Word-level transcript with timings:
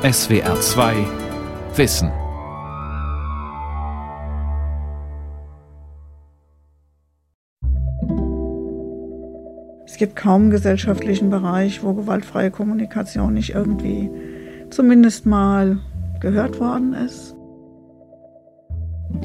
SWR 0.00 0.60
2 0.60 0.94
Wissen. 1.74 2.12
Es 9.84 9.96
gibt 9.96 10.14
kaum 10.14 10.42
einen 10.42 10.50
gesellschaftlichen 10.52 11.30
Bereich, 11.30 11.82
wo 11.82 11.94
gewaltfreie 11.94 12.52
Kommunikation 12.52 13.34
nicht 13.34 13.56
irgendwie 13.56 14.08
zumindest 14.70 15.26
mal 15.26 15.80
gehört 16.20 16.60
worden 16.60 16.94
ist. 16.94 17.34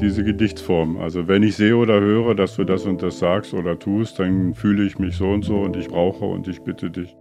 Diese 0.00 0.24
Gedichtsform. 0.24 0.96
Also 0.96 1.28
wenn 1.28 1.44
ich 1.44 1.54
sehe 1.54 1.76
oder 1.76 2.00
höre, 2.00 2.34
dass 2.34 2.56
du 2.56 2.64
das 2.64 2.84
und 2.84 3.00
das 3.00 3.20
sagst 3.20 3.54
oder 3.54 3.78
tust, 3.78 4.18
dann 4.18 4.54
fühle 4.54 4.84
ich 4.84 4.98
mich 4.98 5.14
so 5.14 5.30
und 5.30 5.44
so 5.44 5.60
und 5.60 5.76
ich 5.76 5.86
brauche 5.86 6.24
und 6.24 6.48
ich 6.48 6.60
bitte 6.62 6.90
dich. 6.90 7.16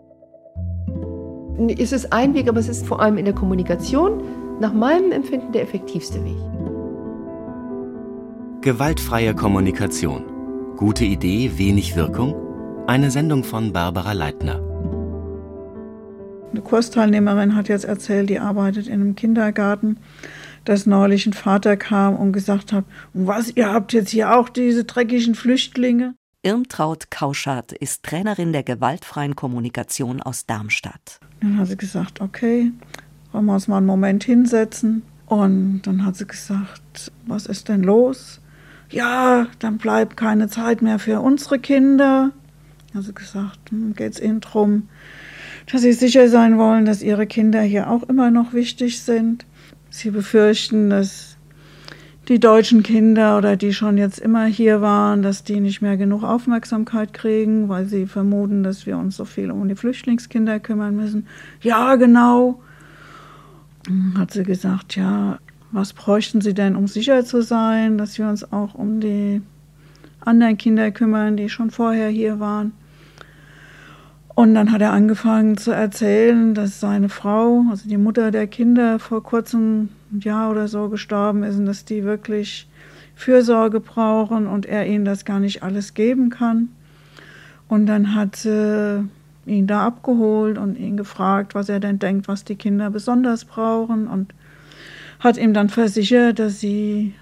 Es 1.78 1.92
ist 1.92 2.12
ein 2.12 2.34
Weg, 2.34 2.50
aber 2.50 2.60
es 2.60 2.68
ist 2.68 2.86
vor 2.86 3.00
allem 3.00 3.18
in 3.18 3.26
der 3.26 3.36
Kommunikation 3.36 4.24
nach 4.60 4.74
meinem 4.74 5.12
Empfinden 5.12 5.52
der 5.52 5.62
effektivste 5.62 6.24
Weg. 6.24 6.38
Gewaltfreie 8.62 9.36
Kommunikation. 9.36 10.24
Gute 10.78 11.06
Idee, 11.06 11.52
wenig 11.58 11.96
Wirkung? 11.96 12.34
Eine 12.88 13.12
Sendung 13.12 13.44
von 13.44 13.72
Barbara 13.72 14.14
Leitner. 14.14 14.62
Eine 16.52 16.62
Kursteilnehmerin 16.62 17.56
hat 17.56 17.68
jetzt 17.68 17.86
erzählt, 17.86 18.30
die 18.30 18.40
arbeitet 18.40 18.88
in 18.88 18.94
einem 18.94 19.16
Kindergarten, 19.16 19.98
dass 20.66 20.86
neulich 20.86 21.26
ein 21.28 21.34
Vater 21.34 21.78
kam 21.78 22.16
und 22.16 22.32
gesagt 22.32 22.74
hat, 22.74 22.86
was, 23.14 23.56
ihr 23.56 23.72
habt 23.72 23.94
jetzt 23.94 24.10
hier 24.10 24.38
auch 24.38 24.50
diese 24.50 24.86
dreckigen 24.86 25.36
Flüchtlinge? 25.36 26.16
Irmtraut 26.42 27.10
Kauschert 27.10 27.72
ist 27.72 28.04
Trainerin 28.04 28.54
der 28.54 28.64
gewaltfreien 28.64 29.36
Kommunikation 29.36 30.22
aus 30.22 30.46
Darmstadt. 30.46 31.20
Dann 31.44 31.58
hat 31.58 31.68
sie 31.68 31.76
gesagt, 31.76 32.22
okay, 32.22 32.72
wollen 33.34 33.46
wir 33.46 33.54
uns 33.54 33.68
mal 33.68 33.78
einen 33.78 33.86
Moment 33.86 34.24
hinsetzen. 34.24 35.02
Und 35.26 35.82
dann 35.82 36.06
hat 36.06 36.16
sie 36.16 36.26
gesagt, 36.26 37.12
was 37.28 37.48
ist 37.48 37.68
denn 37.68 37.84
los? 37.84 38.40
Ja, 38.90 39.48
dann 39.60 39.78
bleibt 39.78 40.16
keine 40.16 40.48
Zeit 40.48 40.82
mehr 40.82 41.00
für 41.00 41.20
unsere 41.20 41.60
Kinder. 41.60 42.32
Sie 42.94 43.14
gesagt, 43.14 43.72
hm, 43.72 43.94
geht 43.94 44.14
es 44.14 44.22
ihnen 44.22 44.40
darum, 44.40 44.88
dass 45.70 45.82
sie 45.82 45.92
sicher 45.92 46.30
sein 46.30 46.58
wollen, 46.58 46.86
dass 46.86 47.02
ihre 47.02 47.28
Kinder 47.28 47.62
hier 47.62 47.90
auch 47.90 48.04
immer 48.04 48.32
noch 48.32 48.54
wichtig 48.54 49.02
sind. 49.02 49.46
Sie 49.90 50.12
befürchten, 50.12 50.90
dass 50.90 51.33
die 52.30 52.40
deutschen 52.40 52.84
Kinder 52.84 53.38
oder 53.38 53.58
die 53.58 53.74
schon 53.74 53.98
jetzt 53.98 54.20
immer 54.20 54.46
hier 54.46 54.82
waren, 54.82 55.22
dass 55.24 55.44
die 55.44 55.60
nicht 55.60 55.82
mehr 55.82 55.98
genug 55.98 56.24
Aufmerksamkeit 56.24 57.14
kriegen, 57.14 57.68
weil 57.68 57.86
sie 57.86 58.06
vermuten, 58.06 58.64
dass 58.64 58.86
wir 58.86 58.98
uns 58.98 59.18
so 59.18 59.26
viel 59.26 59.52
um 59.52 59.68
die 59.68 59.76
Flüchtlingskinder 59.76 60.60
kümmern 60.60 60.96
müssen. 60.96 61.28
Ja, 61.62 61.96
genau. 61.96 62.62
Hat 64.18 64.32
sie 64.32 64.44
gesagt, 64.44 64.96
ja, 64.96 65.40
was 65.72 65.92
bräuchten 65.92 66.40
sie 66.40 66.54
denn, 66.54 66.78
um 66.78 66.88
sicher 66.88 67.26
zu 67.26 67.42
sein, 67.42 67.98
dass 67.98 68.18
wir 68.18 68.30
uns 68.30 68.50
auch 68.54 68.74
um 68.76 69.02
die 69.02 69.42
anderen 70.22 70.58
Kinder 70.58 70.92
kümmern, 70.92 71.36
die 71.36 71.50
schon 71.50 71.72
vorher 71.72 72.08
hier 72.08 72.40
waren. 72.40 72.72
Und 74.36 74.56
dann 74.56 74.72
hat 74.72 74.82
er 74.82 74.94
angefangen 74.94 75.58
zu 75.58 75.72
erzählen, 75.72 76.54
dass 76.56 76.80
seine 76.80 77.10
Frau, 77.10 77.66
also 77.70 77.88
die 77.88 77.98
Mutter 77.98 78.32
der 78.32 78.48
Kinder, 78.48 78.98
vor 78.98 79.22
kurzem 79.22 79.90
Jahr 80.20 80.52
oder 80.52 80.68
so 80.68 80.90
gestorben 80.90 81.44
ist 81.44 81.58
und 81.58 81.66
dass 81.66 81.86
die 81.86 82.04
wirklich 82.04 82.68
Fürsorge 83.16 83.80
brauchen 83.80 84.48
und 84.48 84.66
er 84.66 84.86
ihnen 84.88 85.06
das 85.06 85.26
gar 85.26 85.40
nicht 85.40 85.64
alles 85.64 85.94
geben 85.94 86.30
kann. 86.30 86.70
Und 87.68 87.86
dann 87.86 88.16
hat 88.16 88.36
sie 88.36 89.08
ihn 89.46 89.68
da 89.68 89.86
abgeholt 89.86 90.58
und 90.58 90.78
ihn 90.78 90.98
gefragt, 90.98 91.56
was 91.56 91.70
er 91.70 91.80
denn 91.80 92.00
denkt, 92.00 92.28
was 92.28 92.44
die 92.44 92.56
Kinder 92.56 92.90
besonders 92.90 93.46
brauchen 93.46 94.08
und 94.08 94.34
hat 95.20 95.38
ihm 95.38 95.54
dann 95.54 95.70
versichert, 95.70 96.40
dass 96.40 96.60
sie 96.60 97.14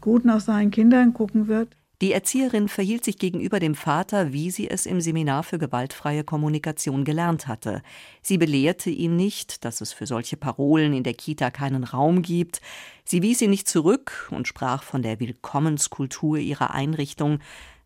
gut 0.00 0.24
nach 0.24 0.40
seinen 0.40 0.70
Kindern 0.70 1.12
gucken 1.12 1.48
wird. 1.48 1.68
Die 2.00 2.12
Erzieherin 2.12 2.68
verhielt 2.68 3.04
sich 3.04 3.18
gegenüber 3.18 3.60
dem 3.60 3.74
Vater, 3.74 4.32
wie 4.32 4.50
sie 4.50 4.70
es 4.70 4.86
im 4.86 5.02
Seminar 5.02 5.42
für 5.42 5.58
gewaltfreie 5.58 6.24
Kommunikation 6.24 7.04
gelernt 7.04 7.46
hatte. 7.46 7.82
Sie 8.22 8.38
belehrte 8.38 8.88
ihn 8.88 9.16
nicht, 9.16 9.66
dass 9.66 9.82
es 9.82 9.92
für 9.92 10.06
solche 10.06 10.38
Parolen 10.38 10.94
in 10.94 11.02
der 11.02 11.12
Kita 11.12 11.50
keinen 11.50 11.84
Raum 11.84 12.22
gibt. 12.22 12.62
Sie 13.04 13.20
wies 13.20 13.42
ihn 13.42 13.50
nicht 13.50 13.68
zurück 13.68 14.30
und 14.30 14.48
sprach 14.48 14.82
von 14.82 15.02
der 15.02 15.20
Willkommenskultur 15.20 16.38
ihrer 16.38 16.72
Einrichtung. 16.72 17.38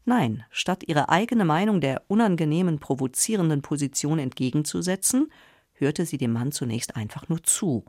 Nein, 0.04 0.44
statt 0.50 0.84
ihre 0.86 1.08
eigene 1.08 1.44
Meinung 1.44 1.80
der 1.80 2.02
unangenehmen, 2.06 2.78
provozierenden 2.78 3.62
Position 3.62 4.20
entgegenzusetzen, 4.20 5.32
hörte 5.72 6.06
sie 6.06 6.18
dem 6.18 6.32
Mann 6.32 6.52
zunächst 6.52 6.94
einfach 6.94 7.28
nur 7.28 7.42
zu. 7.42 7.84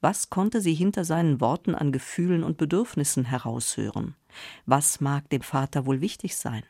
Was 0.00 0.30
konnte 0.30 0.62
sie 0.62 0.74
hinter 0.74 1.04
seinen 1.04 1.42
Worten 1.42 1.74
an 1.74 1.92
Gefühlen 1.92 2.44
und 2.44 2.56
Bedürfnissen 2.56 3.26
heraushören? 3.26 4.14
Was 4.66 5.00
mag 5.00 5.28
dem 5.30 5.42
Vater 5.42 5.86
wohl 5.86 6.00
wichtig 6.00 6.36
sein? 6.36 6.62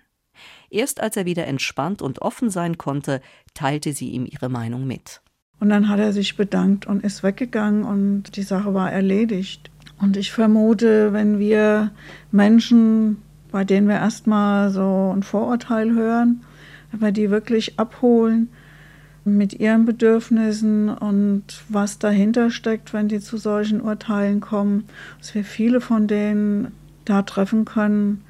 Erst 0.71 1.00
als 1.00 1.16
er 1.16 1.25
wieder 1.25 1.47
entspannt 1.47 2.03
und 2.03 2.21
offen 2.21 2.50
sein 2.50 2.77
konnte, 2.78 3.21
teilte 3.54 3.93
sie 3.93 4.10
ihm 4.10 4.27
ihre 4.27 4.49
Meinung 4.49 4.87
mit. 4.87 5.22
Und 5.59 5.71
dann 5.71 5.88
hat 5.88 5.99
er 5.99 6.12
sich 6.12 6.37
bedankt 6.37 6.87
und 6.87 7.03
ist 7.03 7.22
weggegangen 7.22 7.84
und 7.84 8.37
die 8.37 8.43
Sache 8.43 8.75
war 8.75 8.93
erledigt. 8.93 9.71
Und 9.99 10.16
ich 10.16 10.31
vermute, 10.31 11.12
wenn 11.12 11.38
wir 11.38 11.93
Menschen, 12.31 13.22
bei 13.50 13.65
denen 13.65 13.88
wir 13.88 13.97
erstmal 13.97 14.71
so 14.71 15.12
ein 15.16 15.22
Vorurteil 15.22 15.93
hören, 15.94 16.44
wenn 16.91 17.00
wir 17.00 17.12
die 17.12 17.31
wirklich 17.31 17.78
abholen, 17.78 18.50
mit 19.25 19.55
ihren 19.55 19.87
Bedürfnissen 19.87 20.88
und 20.88 21.43
was 21.69 21.99
dahinter 21.99 22.50
steckt, 22.50 22.93
wenn 22.93 23.09
die 23.09 23.19
zu 23.19 23.38
solchen 23.38 23.81
Urteilen 23.81 24.41
kommen, 24.41 24.84
dass 25.19 25.34
wir 25.34 25.43
viele 25.43 25.81
von 25.81 26.06
denen 26.06 26.72
da 27.09 27.22
treffen 27.22 27.65
können 27.65 28.22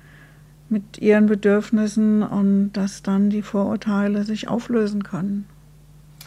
mit 0.68 0.98
ihren 0.98 1.26
Bedürfnissen 1.26 2.22
und 2.22 2.72
dass 2.72 3.02
dann 3.02 3.30
die 3.30 3.42
Vorurteile 3.42 4.24
sich 4.24 4.48
auflösen 4.48 5.02
können. 5.02 5.46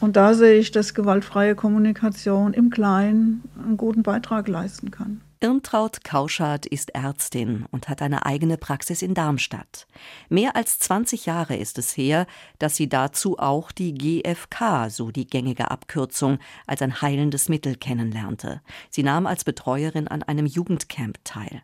Und 0.02 0.16
da 0.16 0.34
sehe 0.34 0.58
ich, 0.58 0.72
dass 0.72 0.94
gewaltfreie 0.94 1.56
Kommunikation 1.56 2.54
im 2.54 2.70
Kleinen 2.70 3.44
einen 3.62 3.78
guten 3.78 4.04
Beitrag 4.04 4.48
leisten 4.48 4.92
kann. 4.92 5.22
Irmtraut 5.42 6.04
Kauschardt 6.04 6.66
ist 6.66 6.90
Ärztin 6.96 7.66
und 7.72 7.88
hat 7.88 8.02
eine 8.02 8.26
eigene 8.26 8.58
Praxis 8.58 9.02
in 9.02 9.14
Darmstadt. 9.14 9.88
Mehr 10.28 10.58
als 10.58 10.80
20 10.80 11.26
Jahre 11.26 11.56
ist 11.56 11.78
es 11.78 11.96
her, 11.96 12.28
dass 12.60 12.76
sie 12.76 12.90
dazu 12.90 13.40
auch 13.40 13.72
die 13.72 13.94
GFK, 13.94 14.90
so 14.90 15.12
die 15.12 15.28
gängige 15.28 15.72
Abkürzung, 15.72 16.40
als 16.68 16.82
ein 16.82 17.02
heilendes 17.02 17.48
Mittel 17.48 17.76
kennenlernte. 17.76 18.62
Sie 18.90 19.04
nahm 19.04 19.26
als 19.26 19.46
Betreuerin 19.46 20.10
an 20.10 20.24
einem 20.24 20.46
Jugendcamp 20.46 21.20
teil. 21.24 21.62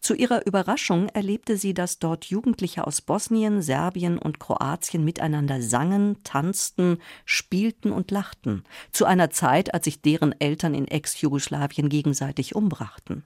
Zu 0.00 0.14
ihrer 0.14 0.46
Überraschung 0.46 1.08
erlebte 1.08 1.56
sie, 1.56 1.74
dass 1.74 1.98
dort 1.98 2.26
Jugendliche 2.26 2.86
aus 2.86 3.00
Bosnien, 3.00 3.62
Serbien 3.62 4.18
und 4.18 4.40
Kroatien 4.40 5.04
miteinander 5.04 5.62
sangen, 5.62 6.22
tanzten, 6.24 6.98
spielten 7.24 7.92
und 7.92 8.10
lachten, 8.10 8.64
zu 8.92 9.04
einer 9.04 9.30
Zeit, 9.30 9.74
als 9.74 9.84
sich 9.84 10.02
deren 10.02 10.38
Eltern 10.40 10.74
in 10.74 10.88
Ex-Jugoslawien 10.88 11.88
gegenseitig 11.88 12.54
umbrachten. 12.54 13.24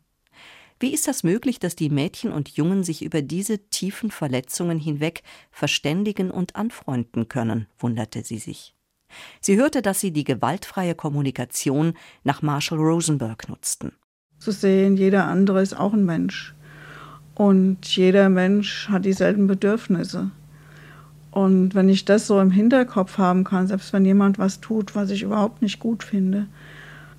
Wie 0.80 0.94
ist 0.94 1.08
das 1.08 1.24
möglich, 1.24 1.58
dass 1.58 1.74
die 1.74 1.90
Mädchen 1.90 2.32
und 2.32 2.50
Jungen 2.50 2.84
sich 2.84 3.02
über 3.02 3.20
diese 3.20 3.58
tiefen 3.68 4.10
Verletzungen 4.10 4.78
hinweg 4.78 5.22
verständigen 5.50 6.30
und 6.30 6.54
anfreunden 6.54 7.28
können, 7.28 7.66
wunderte 7.78 8.22
sie 8.22 8.38
sich. 8.38 8.74
Sie 9.40 9.56
hörte, 9.56 9.82
dass 9.82 10.00
sie 10.00 10.12
die 10.12 10.24
gewaltfreie 10.24 10.94
Kommunikation 10.94 11.94
nach 12.22 12.42
Marshall 12.42 12.78
Rosenberg 12.78 13.48
nutzten 13.48 13.92
zu 14.38 14.52
sehen, 14.52 14.96
jeder 14.96 15.26
andere 15.26 15.62
ist 15.62 15.78
auch 15.78 15.92
ein 15.92 16.04
Mensch. 16.04 16.54
Und 17.34 17.84
jeder 17.96 18.28
Mensch 18.28 18.88
hat 18.88 19.04
dieselben 19.04 19.46
Bedürfnisse. 19.46 20.30
Und 21.30 21.74
wenn 21.74 21.88
ich 21.88 22.04
das 22.04 22.26
so 22.26 22.40
im 22.40 22.50
Hinterkopf 22.50 23.18
haben 23.18 23.44
kann, 23.44 23.68
selbst 23.68 23.92
wenn 23.92 24.04
jemand 24.04 24.38
was 24.38 24.60
tut, 24.60 24.96
was 24.96 25.10
ich 25.10 25.22
überhaupt 25.22 25.62
nicht 25.62 25.78
gut 25.78 26.02
finde, 26.02 26.46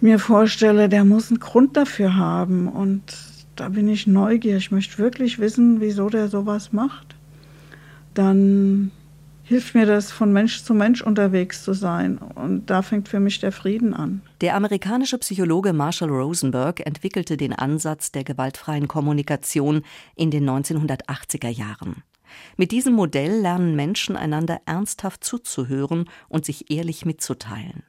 mir 0.02 0.20
vorstelle, 0.20 0.90
der 0.90 1.06
muss 1.06 1.30
einen 1.30 1.40
Grund 1.40 1.78
dafür 1.78 2.16
haben. 2.16 2.68
Und 2.68 3.02
da 3.56 3.70
bin 3.70 3.88
ich 3.88 4.08
neugierig. 4.08 4.66
Ich 4.66 4.72
möchte 4.72 4.98
wirklich 4.98 5.40
wissen, 5.40 5.80
wieso 5.80 6.10
der 6.10 6.28
sowas 6.28 6.74
macht. 6.74 7.16
Dann 8.14 8.92
hilft 9.50 9.74
mir 9.74 9.88
das, 9.88 10.12
von 10.12 10.32
Mensch 10.32 10.64
zu 10.64 10.76
Mensch 10.76 11.02
unterwegs 11.02 11.64
zu 11.64 11.74
sein. 11.74 12.20
Und 12.20 12.70
da 12.70 12.84
fängt 12.84 13.10
für 13.10 13.20
mich 13.20 13.40
der 13.40 13.52
Frieden 13.52 13.96
an. 13.96 14.22
Der 14.42 14.56
amerikanische 14.56 15.18
Psychologe 15.18 15.74
Marshall 15.74 16.10
Rosenberg 16.10 16.86
entwickelte 16.86 17.36
den 17.36 17.54
Ansatz 17.54 18.12
der 18.12 18.24
gewaltfreien 18.24 18.88
Kommunikation 18.88 19.82
in 20.16 20.30
den 20.30 20.48
1980er 20.48 21.50
Jahren. 21.50 22.04
Mit 22.58 22.72
diesem 22.72 22.94
Modell 22.94 23.42
lernen 23.42 23.76
Menschen 23.76 24.16
einander 24.16 24.62
ernsthaft 24.68 25.24
zuzuhören 25.24 26.08
und 26.28 26.46
sich 26.46 26.70
ehrlich 26.70 27.08
mitzuteilen. 27.08 27.82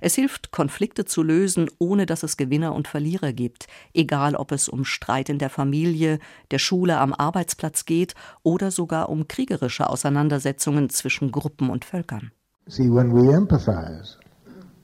Es 0.00 0.14
hilft, 0.14 0.50
Konflikte 0.50 1.04
zu 1.04 1.22
lösen, 1.22 1.68
ohne 1.78 2.06
dass 2.06 2.22
es 2.22 2.36
Gewinner 2.36 2.74
und 2.74 2.88
Verlierer 2.88 3.32
gibt, 3.32 3.66
egal 3.94 4.34
ob 4.34 4.52
es 4.52 4.68
um 4.68 4.84
Streit 4.84 5.28
in 5.28 5.38
der 5.38 5.50
Familie, 5.50 6.18
der 6.50 6.58
Schule, 6.58 6.98
am 6.98 7.12
Arbeitsplatz 7.12 7.84
geht 7.84 8.14
oder 8.42 8.70
sogar 8.70 9.08
um 9.08 9.28
kriegerische 9.28 9.88
Auseinandersetzungen 9.88 10.90
zwischen 10.90 11.32
Gruppen 11.32 11.70
und 11.70 11.84
Völkern. 11.84 12.32
See, 12.66 12.90
when 12.90 13.12
we 13.14 13.32
empathize, 13.34 14.18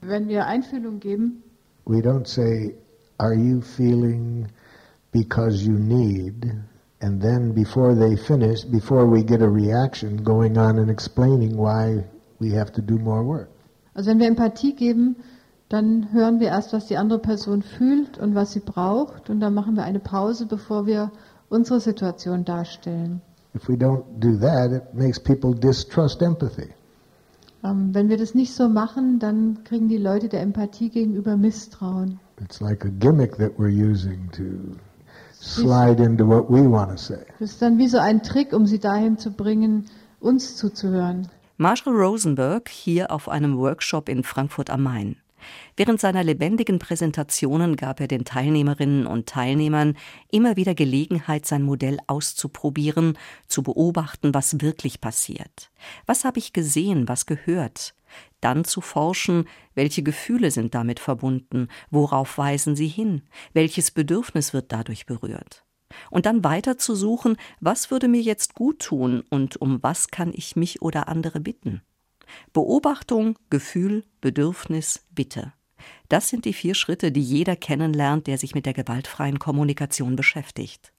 wenn 0.01 0.27
wir 0.27 0.45
Einfühlung 0.45 0.99
geben, 0.99 1.43
we 1.85 1.97
don't 1.97 2.27
say, 2.27 2.75
Are 3.17 3.33
you 3.33 3.61
feeling 3.61 4.47
because 5.11 5.63
you 5.63 5.77
need? 5.77 6.53
And 7.01 7.21
then 7.21 7.53
before 7.53 7.95
they 7.95 8.17
finish, 8.17 8.63
before 8.63 9.05
we 9.05 9.23
get 9.23 9.41
a 9.41 9.47
reaction, 9.47 10.23
going 10.23 10.57
on 10.57 10.79
and 10.79 10.89
explaining 10.89 11.55
why 11.55 12.03
we 12.39 12.51
have 12.51 12.73
to 12.73 12.81
do 12.81 12.97
more 12.97 13.23
work. 13.23 13.49
Also 13.95 14.11
wenn 14.11 14.19
wir 14.19 14.27
Empathie 14.27 14.75
geben, 14.75 15.15
dann 15.69 16.11
hören 16.11 16.39
wir 16.39 16.49
erst, 16.49 16.73
was 16.73 16.85
die 16.85 16.97
andere 16.97 17.19
Person 17.19 17.63
fühlt 17.63 18.19
und 18.19 18.35
was 18.35 18.51
sie 18.51 18.59
braucht, 18.59 19.29
und 19.29 19.39
dann 19.39 19.53
machen 19.53 19.75
wir 19.75 19.83
eine 19.83 19.99
Pause, 19.99 20.45
bevor 20.45 20.85
wir 20.85 21.11
unsere 21.49 21.79
Situation 21.79 22.45
darstellen. 22.45 23.21
If 23.55 23.69
we 23.69 23.73
don't 23.73 24.03
do 24.19 24.37
that, 24.37 24.71
it 24.71 24.93
makes 24.93 25.19
people 25.19 25.55
distrust 25.55 26.21
empathy. 26.21 26.69
Ähm, 27.63 27.93
wenn 27.93 28.09
wir 28.09 28.17
das 28.17 28.35
nicht 28.35 28.53
so 28.53 28.67
machen, 28.67 29.17
dann 29.17 29.63
kriegen 29.63 29.87
die 29.87 29.97
Leute 29.97 30.27
der 30.27 30.41
Empathie 30.41 30.89
gegenüber 30.89 31.37
Misstrauen. 31.37 32.19
It's 32.41 32.59
like 32.59 32.85
a 32.85 32.89
gimmick 32.99 33.37
that 33.37 33.57
we're 33.57 33.69
using 33.69 34.29
to 34.33 34.43
slide 35.39 36.03
into 36.03 36.27
what 36.27 36.49
we 36.49 36.69
want 36.69 36.91
to 36.91 36.97
say. 36.97 37.25
Das 37.39 37.51
ist 37.51 37.61
dann 37.61 37.77
wie 37.77 37.87
so 37.87 37.97
ein 37.97 38.21
Trick, 38.21 38.51
um 38.51 38.65
sie 38.65 38.79
dahin 38.79 39.17
zu 39.17 39.31
bringen, 39.31 39.85
uns 40.19 40.57
zuzuhören. 40.57 41.29
Marshall 41.57 41.93
Rosenberg 41.93 42.67
hier 42.67 43.11
auf 43.11 43.29
einem 43.29 43.57
Workshop 43.57 44.09
in 44.09 44.25
Frankfurt 44.25 44.69
am 44.69 44.83
Main. 44.83 45.15
Während 45.77 46.01
seiner 46.01 46.21
lebendigen 46.21 46.79
Präsentationen 46.79 47.77
gab 47.77 48.01
er 48.01 48.09
den 48.09 48.25
Teilnehmerinnen 48.25 49.07
und 49.07 49.29
Teilnehmern 49.29 49.95
immer 50.29 50.57
wieder 50.57 50.75
Gelegenheit, 50.75 51.45
sein 51.45 51.63
Modell 51.63 51.97
auszuprobieren, 52.07 53.17
zu 53.47 53.63
beobachten, 53.63 54.33
was 54.33 54.59
wirklich 54.59 54.99
passiert. 54.99 55.71
Was 56.05 56.25
habe 56.25 56.39
ich 56.39 56.51
gesehen, 56.51 57.07
was 57.07 57.25
gehört? 57.25 57.95
Dann 58.41 58.65
zu 58.65 58.81
forschen, 58.81 59.47
welche 59.75 60.03
Gefühle 60.03 60.51
sind 60.51 60.75
damit 60.75 60.99
verbunden, 60.99 61.69
worauf 61.89 62.37
weisen 62.37 62.75
sie 62.75 62.89
hin, 62.89 63.21
welches 63.53 63.91
Bedürfnis 63.91 64.53
wird 64.53 64.73
dadurch 64.73 65.05
berührt 65.05 65.64
und 66.09 66.25
dann 66.25 66.43
weiter 66.43 66.77
zu 66.77 66.95
suchen, 66.95 67.37
was 67.59 67.91
würde 67.91 68.07
mir 68.07 68.21
jetzt 68.21 68.55
gut 68.55 68.79
tun 68.79 69.23
und 69.29 69.57
um 69.61 69.81
was 69.81 70.09
kann 70.09 70.31
ich 70.33 70.55
mich 70.55 70.81
oder 70.81 71.07
andere 71.07 71.39
bitten. 71.39 71.81
Beobachtung, 72.53 73.37
Gefühl, 73.49 74.03
Bedürfnis, 74.21 75.05
Bitte. 75.11 75.53
Das 76.09 76.29
sind 76.29 76.45
die 76.45 76.53
vier 76.53 76.75
Schritte, 76.75 77.11
die 77.11 77.21
jeder 77.21 77.55
kennenlernt, 77.55 78.27
der 78.27 78.37
sich 78.37 78.55
mit 78.55 78.65
der 78.65 78.73
gewaltfreien 78.73 79.39
Kommunikation 79.39 80.15
beschäftigt. 80.15 80.91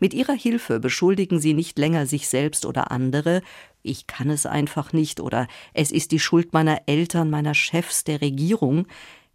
Mit 0.00 0.14
ihrer 0.14 0.32
Hilfe 0.32 0.80
beschuldigen 0.80 1.40
sie 1.40 1.54
nicht 1.54 1.78
länger 1.78 2.06
sich 2.06 2.28
selbst 2.28 2.64
oder 2.64 2.90
andere, 2.90 3.42
ich 3.82 4.06
kann 4.06 4.30
es 4.30 4.46
einfach 4.46 4.92
nicht 4.92 5.20
oder 5.20 5.46
es 5.72 5.92
ist 5.92 6.10
die 6.12 6.18
Schuld 6.18 6.52
meiner 6.52 6.82
Eltern, 6.86 7.30
meiner 7.30 7.54
Chefs, 7.54 8.04
der 8.04 8.20
Regierung, 8.20 8.86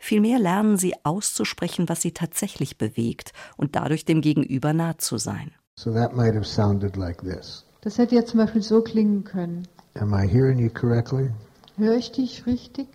vielmehr 0.04 0.38
lernen 0.38 0.78
sie 0.78 0.94
auszusprechen, 1.04 1.88
was 1.90 2.02
sie 2.02 2.12
tatsächlich 2.12 2.78
bewegt 2.78 3.32
und 3.58 3.76
dadurch 3.76 4.06
dem 4.06 4.22
Gegenüber 4.22 4.74
nah 4.74 4.98
zu 4.98 5.18
sein. 5.18 5.52
So 5.76 5.92
that 5.94 6.16
might 6.16 6.36
have 6.36 6.46
sounded 6.46 6.96
like 6.98 7.22
this. 7.22 7.66
Das 7.82 7.98
hätte 7.98 8.16
ja 8.16 8.26
zum 8.26 8.40
Beispiel 8.40 8.62
so 8.62 8.82
klingen 8.82 9.24
können. 9.24 9.68
Am 9.96 10.14
I 10.14 10.28
hearing 10.28 10.60
you 10.60 10.70
correctly? 10.70 11.30
Höre 11.78 11.96
ich 11.96 12.12
dich 12.12 12.46
richtig? 12.46 12.88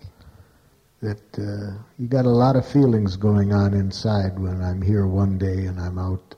That 1.01 1.17
uh, 1.37 1.73
you 1.97 2.07
got 2.09 2.25
a 2.25 2.31
lot 2.31 2.55
of 2.55 2.65
feelings 2.65 3.19
going 3.19 3.53
on 3.53 3.73
inside 3.73 4.37
when 4.37 4.61
I'm 4.61 4.81
here 4.81 5.05
one 5.05 5.37
day 5.37 5.67
and 5.67 5.79
I'm 5.79 5.97
out 5.97 6.35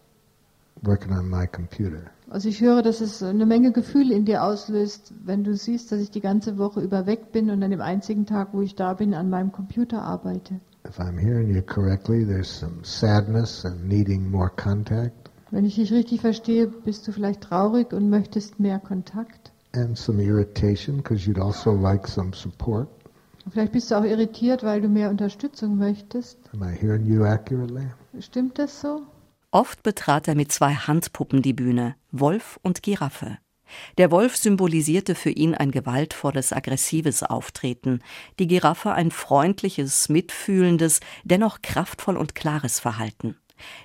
working 0.83 1.11
on 1.11 1.29
my 1.29 1.47
computer. 1.47 2.11
Also 2.31 2.47
ich 2.47 2.61
höre, 2.61 2.81
dass 2.81 3.01
es 3.01 3.21
eine 3.21 3.45
Menge 3.45 3.73
Gefühle 3.73 4.15
in 4.15 4.23
dir 4.23 4.43
auslöst, 4.43 5.13
wenn 5.25 5.43
du 5.43 5.53
siehst, 5.53 5.91
dass 5.91 5.99
ich 5.99 6.11
die 6.11 6.21
ganze 6.21 6.57
Woche 6.57 6.79
über 6.79 7.05
weg 7.05 7.33
bin 7.33 7.49
und 7.49 7.61
an 7.61 7.71
dem 7.71 7.81
einzigen 7.81 8.25
Tag, 8.25 8.53
wo 8.53 8.61
ich 8.61 8.73
da 8.73 8.93
bin, 8.93 9.13
an 9.13 9.29
meinem 9.29 9.51
Computer 9.51 10.01
arbeite. 10.01 10.61
If 10.87 10.97
I'm 10.97 11.19
hearing 11.19 11.53
you 11.53 11.61
correctly, 11.61 12.25
there's 12.25 12.47
some 12.47 12.83
sadness 12.83 13.65
and 13.65 13.85
needing 13.85 14.31
more 14.31 14.49
contact. 14.49 15.29
Wenn 15.51 15.65
ich 15.65 15.75
dich 15.75 15.91
richtig 15.91 16.21
verstehe, 16.21 16.67
bist 16.67 17.05
du 17.05 17.11
vielleicht 17.11 17.41
traurig 17.41 17.91
und 17.91 18.09
möchtest 18.09 18.61
mehr 18.61 18.79
Kontakt. 18.79 19.51
And 19.75 19.97
some 19.97 20.23
irritation 20.23 20.97
because 21.03 21.29
you'd 21.29 21.41
also 21.41 21.73
like 21.73 22.07
some 22.07 22.31
support. 22.33 22.87
Vielleicht 23.49 23.73
bist 23.73 23.91
du 23.91 23.95
auch 23.95 24.05
irritiert, 24.05 24.63
weil 24.63 24.79
du 24.79 24.87
mehr 24.87 25.09
Unterstützung 25.09 25.77
möchtest. 25.77 26.37
Am 26.53 26.63
I 26.63 26.77
hearing 26.79 27.05
you 27.05 27.25
accurately? 27.25 27.87
Stimmt 28.19 28.57
das 28.57 28.79
so? 28.79 29.01
Oft 29.53 29.83
betrat 29.83 30.29
er 30.29 30.35
mit 30.35 30.49
zwei 30.49 30.73
Handpuppen 30.73 31.41
die 31.41 31.51
Bühne, 31.51 31.95
Wolf 32.11 32.57
und 32.63 32.83
Giraffe. 32.83 33.37
Der 33.97 34.09
Wolf 34.09 34.37
symbolisierte 34.37 35.13
für 35.13 35.29
ihn 35.29 35.55
ein 35.55 35.71
gewaltvolles, 35.71 36.53
aggressives 36.53 37.21
Auftreten, 37.21 37.99
die 38.39 38.47
Giraffe 38.47 38.93
ein 38.93 39.11
freundliches, 39.11 40.07
mitfühlendes, 40.07 41.01
dennoch 41.25 41.61
kraftvoll 41.61 42.15
und 42.15 42.33
klares 42.33 42.79
Verhalten. 42.79 43.35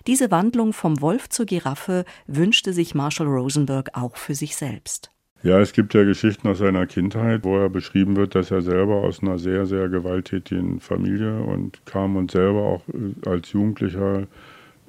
Diese 0.07 0.31
Wandlung 0.31 0.73
vom 0.73 1.01
Wolf 1.01 1.29
zur 1.29 1.47
Giraffe 1.47 2.05
wünschte 2.29 2.73
sich 2.73 2.95
Marshall 2.95 3.27
Rosenberg 3.27 3.91
auch 3.95 4.17
für 4.17 4.37
sich 4.37 4.55
selbst. 4.55 5.11
Ja, 5.43 5.61
es 5.61 5.73
gibt 5.73 5.95
ja 5.95 6.05
Geschichten 6.05 6.49
aus 6.49 6.59
seiner 6.59 6.87
Kindheit, 6.87 7.45
wo 7.45 7.59
er 7.59 7.69
beschrieben 7.69 8.17
wird, 8.17 8.35
dass 8.35 8.51
er 8.51 8.63
selber 8.63 8.97
aus 8.97 9.21
einer 9.21 9.39
sehr, 9.39 9.67
sehr 9.67 9.89
gewalttätigen 9.89 10.81
Familie 10.81 11.41
und 11.41 11.85
kam 11.87 12.17
und 12.17 12.31
selber 12.31 12.63
auch 12.63 12.83
äh, 12.89 13.29
als 13.29 13.53
Jugendlicher 13.53 14.27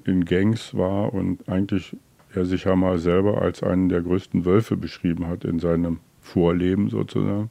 in 0.08 0.26
Gangs 0.26 0.76
war 0.76 1.14
und 1.14 1.48
eigentlich 1.48 1.96
er 2.34 2.46
sich 2.46 2.66
ja 2.66 2.76
mal 2.76 3.00
selber 3.00 3.42
als 3.42 3.64
einen 3.64 3.90
der 3.90 4.02
größten 4.02 4.46
Wölfe 4.46 4.78
beschrieben 4.78 5.28
hat 5.28 5.46
in 5.46 5.60
seinem 5.60 6.00
Vorleben 6.22 6.90
sozusagen. 6.90 7.50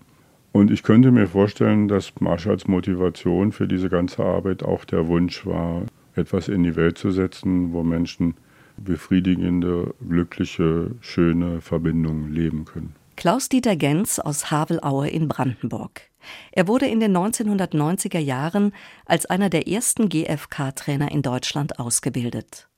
Und 0.52 0.70
ich 0.70 0.82
könnte 0.82 1.10
mir 1.10 1.26
vorstellen, 1.26 1.88
dass 1.88 2.12
Marshalls 2.20 2.66
Motivation 2.66 3.52
für 3.52 3.68
diese 3.68 3.90
ganze 3.90 4.24
Arbeit 4.24 4.62
auch 4.62 4.84
der 4.84 5.06
Wunsch 5.06 5.44
war, 5.44 5.82
etwas 6.14 6.48
in 6.48 6.62
die 6.62 6.76
Welt 6.76 6.96
zu 6.96 7.10
setzen, 7.10 7.72
wo 7.72 7.82
Menschen 7.82 8.34
befriedigende, 8.78 9.94
glückliche, 10.08 10.92
schöne 11.00 11.60
Verbindungen 11.60 12.32
leben 12.32 12.64
können. 12.64 12.94
Klaus-Dieter 13.16 13.76
Genz 13.76 14.18
aus 14.18 14.50
Havelaue 14.50 15.08
in 15.08 15.28
Brandenburg. 15.28 16.02
Er 16.52 16.68
wurde 16.68 16.86
in 16.86 17.00
den 17.00 17.16
1990er 17.16 18.18
Jahren 18.18 18.72
als 19.04 19.26
einer 19.26 19.50
der 19.50 19.68
ersten 19.68 20.08
GFK-Trainer 20.08 21.10
in 21.10 21.22
Deutschland 21.22 21.78
ausgebildet. 21.78 22.68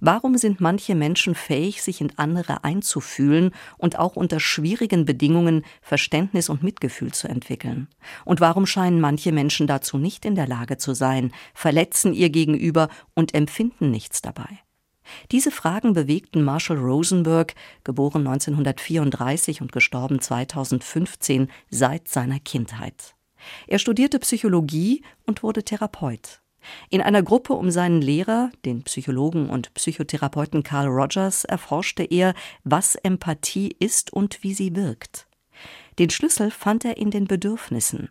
Warum 0.00 0.36
sind 0.36 0.60
manche 0.60 0.94
Menschen 0.94 1.34
fähig, 1.34 1.82
sich 1.82 2.00
in 2.00 2.12
andere 2.18 2.64
einzufühlen 2.64 3.52
und 3.78 3.98
auch 3.98 4.16
unter 4.16 4.40
schwierigen 4.40 5.04
Bedingungen 5.04 5.64
Verständnis 5.82 6.48
und 6.48 6.62
Mitgefühl 6.62 7.12
zu 7.12 7.28
entwickeln? 7.28 7.88
Und 8.24 8.40
warum 8.40 8.66
scheinen 8.66 9.00
manche 9.00 9.32
Menschen 9.32 9.66
dazu 9.66 9.98
nicht 9.98 10.24
in 10.24 10.34
der 10.34 10.46
Lage 10.46 10.76
zu 10.76 10.94
sein, 10.94 11.32
verletzen 11.54 12.12
ihr 12.12 12.30
Gegenüber 12.30 12.88
und 13.14 13.34
empfinden 13.34 13.90
nichts 13.90 14.22
dabei? 14.22 14.60
Diese 15.32 15.50
Fragen 15.50 15.92
bewegten 15.92 16.42
Marshall 16.42 16.78
Rosenberg, 16.78 17.54
geboren 17.84 18.26
1934 18.26 19.60
und 19.60 19.72
gestorben 19.72 20.20
2015, 20.20 21.50
seit 21.70 22.08
seiner 22.08 22.40
Kindheit. 22.40 23.14
Er 23.66 23.78
studierte 23.78 24.18
Psychologie 24.18 25.02
und 25.26 25.42
wurde 25.42 25.62
Therapeut. 25.62 26.40
In 26.90 27.00
einer 27.00 27.22
Gruppe 27.22 27.54
um 27.54 27.70
seinen 27.70 28.02
Lehrer, 28.02 28.50
den 28.64 28.82
Psychologen 28.82 29.48
und 29.48 29.72
Psychotherapeuten 29.74 30.62
Carl 30.62 30.88
Rogers, 30.88 31.44
erforschte 31.44 32.04
er, 32.04 32.34
was 32.64 32.96
Empathie 32.96 33.74
ist 33.78 34.12
und 34.12 34.42
wie 34.42 34.54
sie 34.54 34.76
wirkt. 34.76 35.26
Den 35.98 36.10
Schlüssel 36.10 36.50
fand 36.50 36.84
er 36.84 36.96
in 36.96 37.10
den 37.10 37.26
Bedürfnissen, 37.26 38.10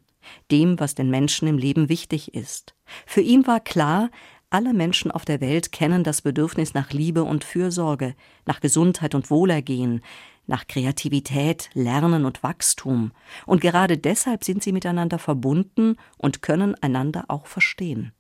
dem, 0.52 0.80
was 0.80 0.96
den 0.96 1.10
Menschen 1.10 1.48
im 1.48 1.58
Leben 1.58 1.90
wichtig 1.90 2.34
ist. 2.34 2.76
Für 3.06 3.22
ihn 3.22 3.48
war 3.48 3.60
klar, 3.60 4.10
alle 4.50 4.74
Menschen 4.74 5.12
auf 5.12 5.26
der 5.26 5.42
Welt 5.42 5.72
kennen 5.72 6.04
das 6.04 6.22
Bedürfnis 6.22 6.74
nach 6.74 6.92
Liebe 6.92 7.24
und 7.24 7.44
Fürsorge, 7.44 8.16
nach 8.46 8.60
Gesundheit 8.60 9.16
und 9.16 9.30
Wohlergehen, 9.30 10.02
nach 10.48 10.66
Kreativität, 10.68 11.70
Lernen 11.74 12.26
und 12.26 12.42
Wachstum, 12.42 13.12
und 13.46 13.62
gerade 13.62 13.98
deshalb 13.98 14.44
sind 14.44 14.64
sie 14.64 14.72
miteinander 14.72 15.20
verbunden 15.20 15.98
und 16.18 16.42
können 16.42 16.76
einander 16.82 17.26
auch 17.28 17.46
verstehen. 17.46 18.12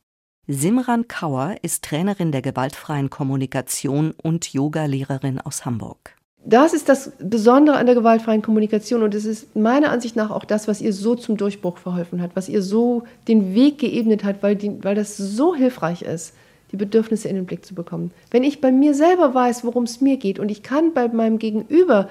Simran 0.48 1.07
Kauer 1.07 1.57
ist 1.62 1.83
Trainerin 1.83 2.31
der 2.31 2.41
gewaltfreien 2.41 3.09
Kommunikation 3.09 4.12
und 4.12 4.53
Yogalehrerin 4.53 5.39
aus 5.41 5.65
Hamburg. 5.65 6.18
Das 6.46 6.74
ist 6.74 6.88
das 6.88 7.12
Besondere 7.19 7.75
an 7.75 7.86
der 7.86 7.96
gewaltfreien 7.96 8.41
Kommunikation 8.41 9.03
und 9.03 9.13
es 9.13 9.25
ist 9.25 9.55
meiner 9.55 9.91
Ansicht 9.91 10.15
nach 10.15 10.31
auch 10.31 10.46
das, 10.46 10.67
was 10.67 10.79
ihr 10.79 10.93
so 10.93 11.15
zum 11.15 11.36
Durchbruch 11.36 11.77
verholfen 11.77 12.22
hat, 12.22 12.31
was 12.36 12.48
ihr 12.48 12.62
so 12.62 13.03
den 13.27 13.53
Weg 13.53 13.79
geebnet 13.79 14.24
hat, 14.24 14.41
weil, 14.41 14.55
die, 14.55 14.81
weil 14.84 14.96
das 14.96 15.17
so 15.17 15.53
hilfreich 15.53 16.01
ist, 16.01 16.34
die 16.72 16.77
Bedürfnisse 16.77 17.27
in 17.27 17.36
den 17.36 17.46
Blick 17.46 17.65
zu 17.65 17.75
bekommen. 17.75 18.12
Wenn 18.31 18.43
ich 18.43 18.62
bei 18.62 18.72
mir 18.72 18.93
selber 18.93 19.34
weiß, 19.34 19.65
worum 19.65 19.84
es 19.84 20.00
mir 20.00 20.17
geht 20.17 20.39
und 20.39 20.50
ich 20.50 20.63
kann 20.63 20.93
bei 20.93 21.10
meinem 21.10 21.39
Gegenüber 21.39 22.08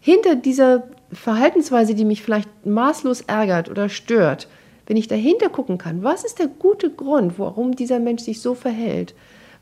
hinter 0.00 0.36
dieser 0.36 0.84
Verhaltensweise, 1.12 1.94
die 1.94 2.04
mich 2.04 2.22
vielleicht 2.22 2.48
maßlos 2.64 3.22
ärgert 3.22 3.70
oder 3.70 3.88
stört, 3.88 4.48
wenn 4.86 4.96
ich 4.96 5.08
dahinter 5.08 5.48
gucken 5.50 5.78
kann, 5.78 6.02
was 6.02 6.24
ist 6.24 6.38
der 6.38 6.46
gute 6.46 6.90
Grund, 6.90 7.38
warum 7.38 7.76
dieser 7.76 7.98
Mensch 7.98 8.22
sich 8.22 8.40
so 8.40 8.54
verhält? 8.54 9.14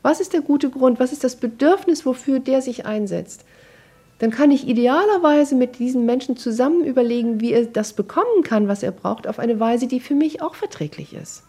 Was 0.03 0.21
ist 0.21 0.33
der 0.33 0.41
gute 0.41 0.69
Grund? 0.69 0.99
Was 0.99 1.11
ist 1.11 1.23
das 1.23 1.35
Bedürfnis, 1.35 2.05
wofür 2.05 2.39
der 2.39 2.61
sich 2.61 2.85
einsetzt? 2.85 3.43
Dann 4.19 4.31
kann 4.31 4.51
ich 4.51 4.67
idealerweise 4.67 5.55
mit 5.55 5.79
diesem 5.79 6.05
Menschen 6.05 6.37
zusammen 6.37 6.85
überlegen, 6.85 7.41
wie 7.41 7.51
er 7.51 7.65
das 7.65 7.93
bekommen 7.93 8.43
kann, 8.43 8.67
was 8.67 8.83
er 8.83 8.91
braucht, 8.91 9.27
auf 9.27 9.39
eine 9.39 9.59
Weise, 9.59 9.87
die 9.87 9.99
für 9.99 10.15
mich 10.15 10.41
auch 10.41 10.55
verträglich 10.55 11.13
ist. 11.13 11.43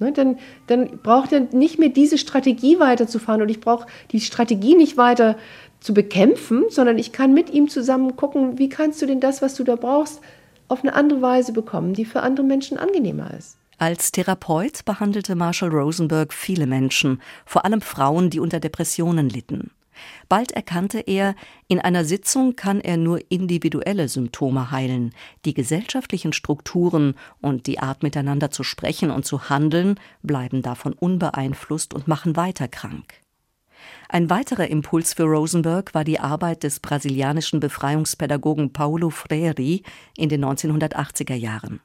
Ne, 0.00 0.12
dann, 0.12 0.38
dann 0.68 0.98
braucht 1.02 1.32
er 1.32 1.40
nicht 1.40 1.78
mehr 1.78 1.88
diese 1.88 2.18
Strategie 2.18 2.78
weiterzufahren 2.78 3.42
und 3.42 3.48
ich 3.48 3.60
brauche 3.60 3.86
die 4.12 4.20
Strategie 4.20 4.76
nicht 4.76 4.96
weiter 4.96 5.36
zu 5.80 5.92
bekämpfen, 5.92 6.66
sondern 6.68 6.98
ich 6.98 7.10
kann 7.10 7.34
mit 7.34 7.50
ihm 7.50 7.68
zusammen 7.68 8.14
gucken, 8.14 8.58
wie 8.58 8.68
kannst 8.68 9.02
du 9.02 9.06
denn 9.06 9.18
das, 9.18 9.42
was 9.42 9.54
du 9.54 9.64
da 9.64 9.74
brauchst, 9.74 10.20
auf 10.68 10.82
eine 10.82 10.94
andere 10.94 11.22
Weise 11.22 11.52
bekommen, 11.52 11.94
die 11.94 12.04
für 12.04 12.20
andere 12.20 12.46
Menschen 12.46 12.78
angenehmer 12.78 13.32
ist. 13.36 13.56
Als 13.78 14.12
Therapeut 14.12 14.84
behandelte 14.84 15.34
Marshall 15.34 15.70
Rosenberg 15.70 16.32
viele 16.32 16.66
Menschen, 16.66 17.20
vor 17.46 17.64
allem 17.64 17.80
Frauen, 17.80 18.28
die 18.30 18.40
unter 18.40 18.60
Depressionen 18.60 19.28
litten. 19.28 19.70
Bald 20.28 20.52
erkannte 20.52 21.00
er, 21.00 21.34
in 21.68 21.80
einer 21.80 22.04
Sitzung 22.04 22.56
kann 22.56 22.80
er 22.80 22.96
nur 22.96 23.20
individuelle 23.30 24.08
Symptome 24.08 24.70
heilen, 24.70 25.12
die 25.44 25.54
gesellschaftlichen 25.54 26.32
Strukturen 26.32 27.14
und 27.40 27.66
die 27.66 27.78
Art 27.78 28.02
miteinander 28.02 28.50
zu 28.50 28.62
sprechen 28.62 29.10
und 29.10 29.24
zu 29.24 29.48
handeln 29.48 29.98
bleiben 30.22 30.62
davon 30.62 30.92
unbeeinflusst 30.92 31.94
und 31.94 32.08
machen 32.08 32.36
weiter 32.36 32.68
krank. 32.68 33.14
Ein 34.08 34.30
weiterer 34.30 34.68
Impuls 34.68 35.14
für 35.14 35.24
Rosenberg 35.24 35.94
war 35.94 36.04
die 36.04 36.18
Arbeit 36.18 36.62
des 36.62 36.80
brasilianischen 36.80 37.60
Befreiungspädagogen 37.60 38.72
Paulo 38.72 39.10
Freire 39.10 39.80
in 40.16 40.28
den 40.28 40.44
1980er 40.44 41.34
Jahren. 41.34 41.80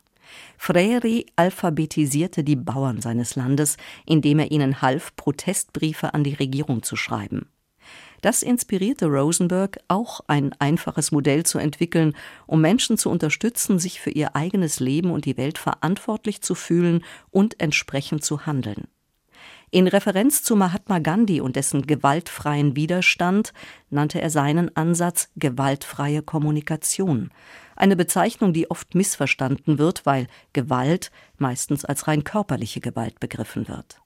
Freire 0.58 1.26
alphabetisierte 1.36 2.44
die 2.44 2.56
Bauern 2.56 3.02
seines 3.02 3.36
Landes, 3.36 3.78
indem 4.06 4.40
er 4.40 4.52
ihnen 4.52 4.82
half, 4.82 5.16
Protestbriefe 5.16 6.14
an 6.14 6.24
die 6.24 6.34
Regierung 6.34 6.84
zu 6.84 6.96
schreiben. 6.96 7.48
Das 8.24 8.42
inspirierte 8.42 9.08
Rosenberg, 9.08 9.80
auch 9.90 10.22
ein 10.28 10.54
einfaches 10.58 11.12
Modell 11.12 11.46
zu 11.46 11.60
entwickeln, 11.60 12.16
um 12.48 12.62
Menschen 12.62 12.98
zu 12.98 13.10
unterstützen, 13.10 13.80
sich 13.80 14.00
für 14.00 14.12
ihr 14.12 14.34
eigenes 14.34 14.80
Leben 14.80 15.12
und 15.12 15.26
die 15.26 15.36
Welt 15.36 15.58
verantwortlich 15.58 16.42
zu 16.42 16.56
fühlen 16.56 17.04
und 17.32 17.60
entsprechend 17.60 18.24
zu 18.24 18.46
handeln. 18.46 18.88
In 19.72 19.90
Referenz 19.90 20.42
zu 20.42 20.56
Mahatma 20.56 21.00
Gandhi 21.00 21.42
und 21.42 21.58
dessen 21.58 21.86
gewaltfreien 21.86 22.78
Widerstand 22.78 23.52
nannte 23.90 24.22
er 24.22 24.30
seinen 24.30 24.74
Ansatz 24.74 25.28
gewaltfreie 25.36 26.22
Kommunikation, 26.22 27.30
eine 27.76 27.98
Bezeichnung, 27.98 28.54
die 28.54 28.72
oft 28.72 28.96
missverstanden 28.96 29.80
wird, 29.80 30.06
weil 30.06 30.28
Gewalt 30.54 31.12
meistens 31.38 31.84
als 31.84 32.08
rein 32.08 32.24
körperliche 32.24 32.80
Gewalt 32.80 33.20
begriffen 33.20 33.68
wird. 33.68 34.03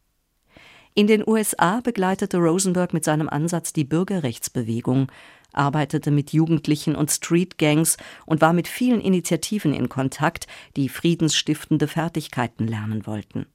In 0.98 1.06
den 1.06 1.24
USA 1.28 1.80
begleitete 1.80 2.38
Rosenberg 2.40 2.92
mit 2.92 3.04
seinem 3.04 3.30
Ansatz 3.30 3.72
die 3.72 3.84
Bürgerrechtsbewegung, 3.84 5.12
arbeitete 5.54 6.10
mit 6.10 6.34
Jugendlichen 6.34 6.96
und 6.96 7.12
Streetgangs 7.12 7.98
und 8.26 8.42
war 8.42 8.52
mit 8.52 8.68
vielen 8.68 9.00
Initiativen 9.00 9.76
in 9.76 9.90
Kontakt, 9.90 10.48
die 10.76 10.90
friedensstiftende 10.90 11.88
Fertigkeiten 11.88 12.68
lernen 12.68 13.06
wollten. 13.06 13.46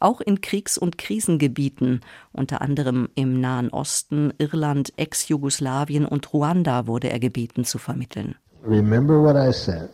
Auch 0.00 0.20
in 0.20 0.40
Kriegs- 0.40 0.78
und 0.78 0.98
Krisengebieten, 0.98 2.00
unter 2.32 2.60
anderem 2.60 3.08
im 3.14 3.40
Nahen 3.40 3.70
Osten, 3.70 4.32
Irland, 4.38 4.92
Ex-Jugoslawien 4.96 6.04
und 6.06 6.32
Ruanda, 6.32 6.88
wurde 6.88 7.08
er 7.08 7.20
gebeten 7.20 7.64
zu 7.64 7.78
vermitteln. 7.78 8.34
Remember 8.64 9.22
what 9.22 9.36
I 9.36 9.52
said. 9.52 9.90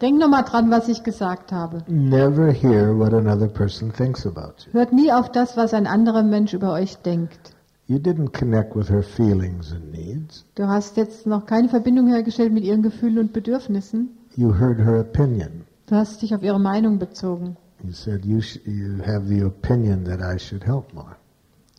Denk 0.00 0.18
nochmal 0.18 0.44
dran, 0.44 0.70
was 0.70 0.88
ich 0.88 1.02
gesagt 1.02 1.52
habe. 1.52 1.82
Never 1.86 2.52
hear 2.52 2.98
what 2.98 3.14
another 3.14 3.48
person 3.48 3.92
thinks 3.92 4.26
about 4.26 4.66
you. 4.66 4.72
Hört 4.72 4.92
nie 4.92 5.10
auf 5.10 5.30
das, 5.32 5.56
was 5.56 5.72
ein 5.72 5.86
anderer 5.86 6.22
Mensch 6.22 6.52
über 6.52 6.72
euch 6.72 6.96
denkt. 6.98 7.54
You 7.86 7.98
didn't 7.98 8.32
connect 8.32 8.74
with 8.74 8.90
her 8.90 9.02
feelings 9.02 9.72
and 9.72 9.92
needs. 9.92 10.44
Du 10.54 10.66
hast 10.66 10.96
jetzt 10.96 11.26
noch 11.26 11.46
keine 11.46 11.68
Verbindung 11.68 12.08
hergestellt 12.08 12.52
mit 12.52 12.64
ihren 12.64 12.82
Gefühlen 12.82 13.18
und 13.18 13.32
Bedürfnissen. 13.32 14.10
You 14.34 14.52
heard 14.58 14.78
her 14.78 15.00
opinion. 15.00 15.64
Du 15.86 15.94
hast 15.94 16.20
dich 16.20 16.34
auf 16.34 16.42
ihre 16.42 16.60
Meinung 16.60 16.98
bezogen. 16.98 17.56
You 17.82 17.92
said 17.92 18.24
you, 18.24 18.40
you 18.64 18.98
have 19.06 19.26
the 19.26 19.44
opinion 19.44 20.04
that 20.04 20.20
I 20.20 20.38
should 20.38 20.66
help 20.66 20.92
more. 20.92 21.16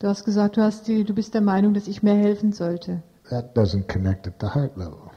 Du 0.00 0.08
hast 0.08 0.24
gesagt, 0.24 0.56
du, 0.56 0.62
hast 0.62 0.88
die, 0.88 1.04
du 1.04 1.12
bist 1.12 1.34
der 1.34 1.40
Meinung, 1.40 1.74
dass 1.74 1.88
ich 1.88 2.02
mehr 2.02 2.16
helfen 2.16 2.52
sollte. 2.52 3.02
That 3.28 3.56
doesn't 3.56 3.92
connect 3.92 4.26
at 4.26 4.34
the 4.40 4.46
heart 4.46 4.76
level. 4.76 5.07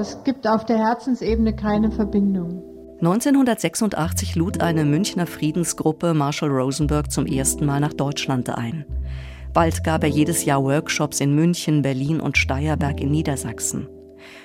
Das 0.00 0.24
gibt 0.24 0.48
auf 0.48 0.64
der 0.64 0.78
Herzensebene 0.78 1.54
keine 1.54 1.90
Verbindung. 1.90 2.62
1986 3.00 4.34
lud 4.34 4.62
eine 4.62 4.86
Münchner 4.86 5.26
Friedensgruppe 5.26 6.14
Marshall 6.14 6.48
Rosenberg 6.48 7.12
zum 7.12 7.26
ersten 7.26 7.66
Mal 7.66 7.80
nach 7.80 7.92
Deutschland 7.92 8.48
ein. 8.48 8.86
Bald 9.52 9.84
gab 9.84 10.02
er 10.02 10.08
jedes 10.08 10.46
Jahr 10.46 10.64
Workshops 10.64 11.20
in 11.20 11.34
München, 11.34 11.82
Berlin 11.82 12.18
und 12.18 12.38
Steierberg 12.38 12.98
in 13.02 13.10
Niedersachsen. 13.10 13.88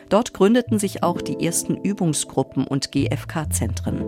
Dort 0.09 0.33
gründeten 0.33 0.77
sich 0.77 1.03
auch 1.03 1.21
die 1.21 1.45
ersten 1.45 1.77
Übungsgruppen 1.77 2.67
und 2.67 2.91
GFK-Zentren. 2.91 4.03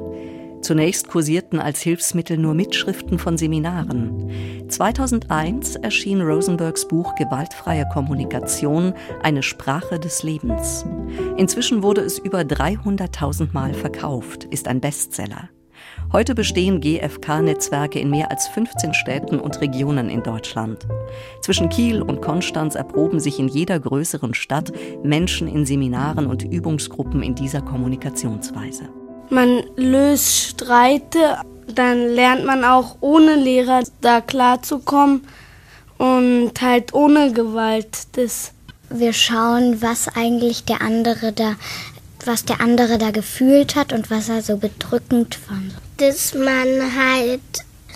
Zunächst 0.67 1.07
kursierten 1.07 1.61
als 1.61 1.79
Hilfsmittel 1.79 2.37
nur 2.37 2.53
Mitschriften 2.53 3.19
von 3.19 3.37
Seminaren. 3.37 4.29
2001 4.67 5.77
erschien 5.77 6.19
Rosenbergs 6.19 6.89
Buch 6.89 7.15
Gewaltfreie 7.15 7.87
Kommunikation, 7.93 8.93
eine 9.23 9.43
Sprache 9.43 9.97
des 9.97 10.23
Lebens. 10.23 10.85
Inzwischen 11.37 11.83
wurde 11.83 12.01
es 12.01 12.19
über 12.19 12.41
300.000 12.41 13.53
Mal 13.53 13.73
verkauft, 13.73 14.43
ist 14.43 14.67
ein 14.67 14.81
Bestseller. 14.81 15.47
Heute 16.11 16.35
bestehen 16.35 16.81
GFK-Netzwerke 16.81 17.99
in 17.99 18.09
mehr 18.09 18.29
als 18.29 18.49
15 18.49 18.93
Städten 18.93 19.39
und 19.39 19.61
Regionen 19.61 20.09
in 20.09 20.21
Deutschland. 20.21 20.85
Zwischen 21.41 21.69
Kiel 21.69 22.01
und 22.01 22.21
Konstanz 22.21 22.75
erproben 22.75 23.21
sich 23.21 23.39
in 23.39 23.47
jeder 23.47 23.79
größeren 23.79 24.33
Stadt 24.33 24.73
Menschen 25.01 25.47
in 25.47 25.65
Seminaren 25.65 26.27
und 26.27 26.43
Übungsgruppen 26.43 27.23
in 27.23 27.35
dieser 27.35 27.61
Kommunikationsweise. 27.61 28.89
Man 29.29 29.63
löst 29.75 30.49
Streite, 30.49 31.37
dann 31.67 32.07
lernt 32.09 32.45
man 32.45 32.63
auch 32.63 32.97
ohne 33.01 33.35
Lehrer 33.35 33.83
da 34.01 34.21
klarzukommen 34.21 35.27
und 35.97 36.53
halt 36.61 36.93
ohne 36.93 37.33
Gewalt. 37.33 38.07
Das 38.13 38.51
wir 38.89 39.13
schauen, 39.13 39.81
was 39.81 40.07
eigentlich 40.07 40.63
der 40.63 40.81
andere 40.81 41.33
da, 41.33 41.55
was 42.25 42.45
der 42.45 42.61
andere 42.61 42.97
da 42.97 43.11
gefühlt 43.11 43.75
hat 43.75 43.93
und 43.93 44.09
was 44.09 44.29
er 44.29 44.41
so 44.41 44.57
bedrückend 44.57 45.35
fand. 45.35 45.73
Dass 45.97 46.33
man 46.33 46.95
halt 46.95 47.41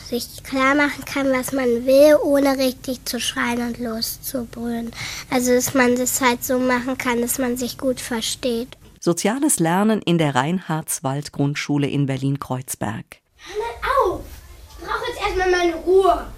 sich 0.10 0.44
klar 0.44 0.76
machen 0.76 1.06
kann, 1.06 1.32
was 1.32 1.54
man 1.54 1.86
will, 1.86 2.18
ohne 2.24 2.58
richtig 2.58 3.06
zu 3.06 3.20
schreien 3.20 3.60
und 3.66 3.80
loszubrüllen. 3.80 4.92
Also 5.30 5.54
dass 5.54 5.74
man 5.74 5.96
das 5.96 6.20
halt 6.20 6.44
so 6.44 6.60
machen 6.60 6.98
kann, 6.98 7.22
dass 7.22 7.38
man 7.38 7.56
sich 7.56 7.78
gut 7.78 8.02
versteht. 8.02 8.68
Soziales 9.04 9.58
Lernen 9.58 10.00
in 10.04 10.20
der 10.20 10.36
Reinhardswald-Grundschule 10.36 11.88
in 11.88 12.06
Berlin-Kreuzberg. 12.06 13.18
Hör 13.34 13.58
mal 13.58 13.74
auf! 13.98 14.22
Ich 14.70 14.86
brauche 14.86 15.10
jetzt 15.10 15.22
erstmal 15.26 15.50
meine 15.50 15.74
Ruhe. 15.74 16.30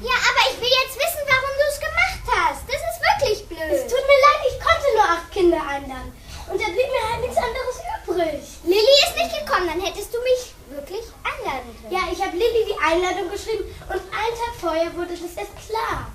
Ja, 0.00 0.16
aber 0.16 0.42
ich 0.48 0.56
will 0.64 0.72
jetzt 0.80 0.96
wissen, 0.96 1.20
warum 1.28 1.52
du 1.60 1.66
es 1.68 1.76
gemacht 1.84 2.24
hast. 2.24 2.64
Das 2.64 2.80
ist 2.80 3.00
wirklich 3.04 3.38
blöd. 3.52 3.68
Es 3.68 3.84
tut 3.84 4.00
mir 4.00 4.20
leid, 4.24 4.40
ich 4.48 4.56
konnte 4.64 4.88
nur 4.96 5.04
acht 5.12 5.28
Kinder 5.28 5.60
einladen. 5.60 6.08
Und 6.48 6.56
da 6.56 6.64
blieb 6.72 6.88
mir 6.88 7.04
halt 7.04 7.20
nichts 7.20 7.36
anderes 7.36 7.76
übrig. 8.00 8.40
Lilly 8.64 8.96
ist 9.04 9.16
nicht 9.20 9.44
gekommen, 9.44 9.68
dann 9.68 9.84
hättest 9.84 10.08
du 10.08 10.24
mich 10.24 10.56
wirklich 10.72 11.04
einladen 11.20 11.68
können. 11.68 11.92
Ja, 11.92 12.08
ich 12.08 12.16
habe 12.16 12.32
Lilly 12.32 12.64
die 12.64 12.80
Einladung 12.80 13.28
geschrieben 13.28 13.68
und 13.92 14.00
einen 14.08 14.36
Tag 14.40 14.56
vorher 14.56 14.88
wurde 14.96 15.12
das 15.12 15.36
erst 15.36 15.52
klar. 15.68 16.08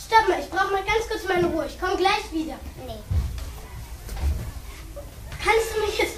Stopp 0.00 0.24
mal, 0.32 0.40
ich 0.40 0.48
brauche 0.48 0.72
mal 0.72 0.80
ganz 0.88 1.04
kurz 1.12 1.28
meine 1.28 1.44
Ruhe. 1.44 1.68
Ich 1.68 1.76
komme 1.76 2.00
gleich 2.00 2.24
wieder. 2.32 2.56
Nee. 2.88 3.04
Kannst 5.46 5.76
du 5.76 5.80
mich 5.86 5.98
jetzt. 5.98 6.16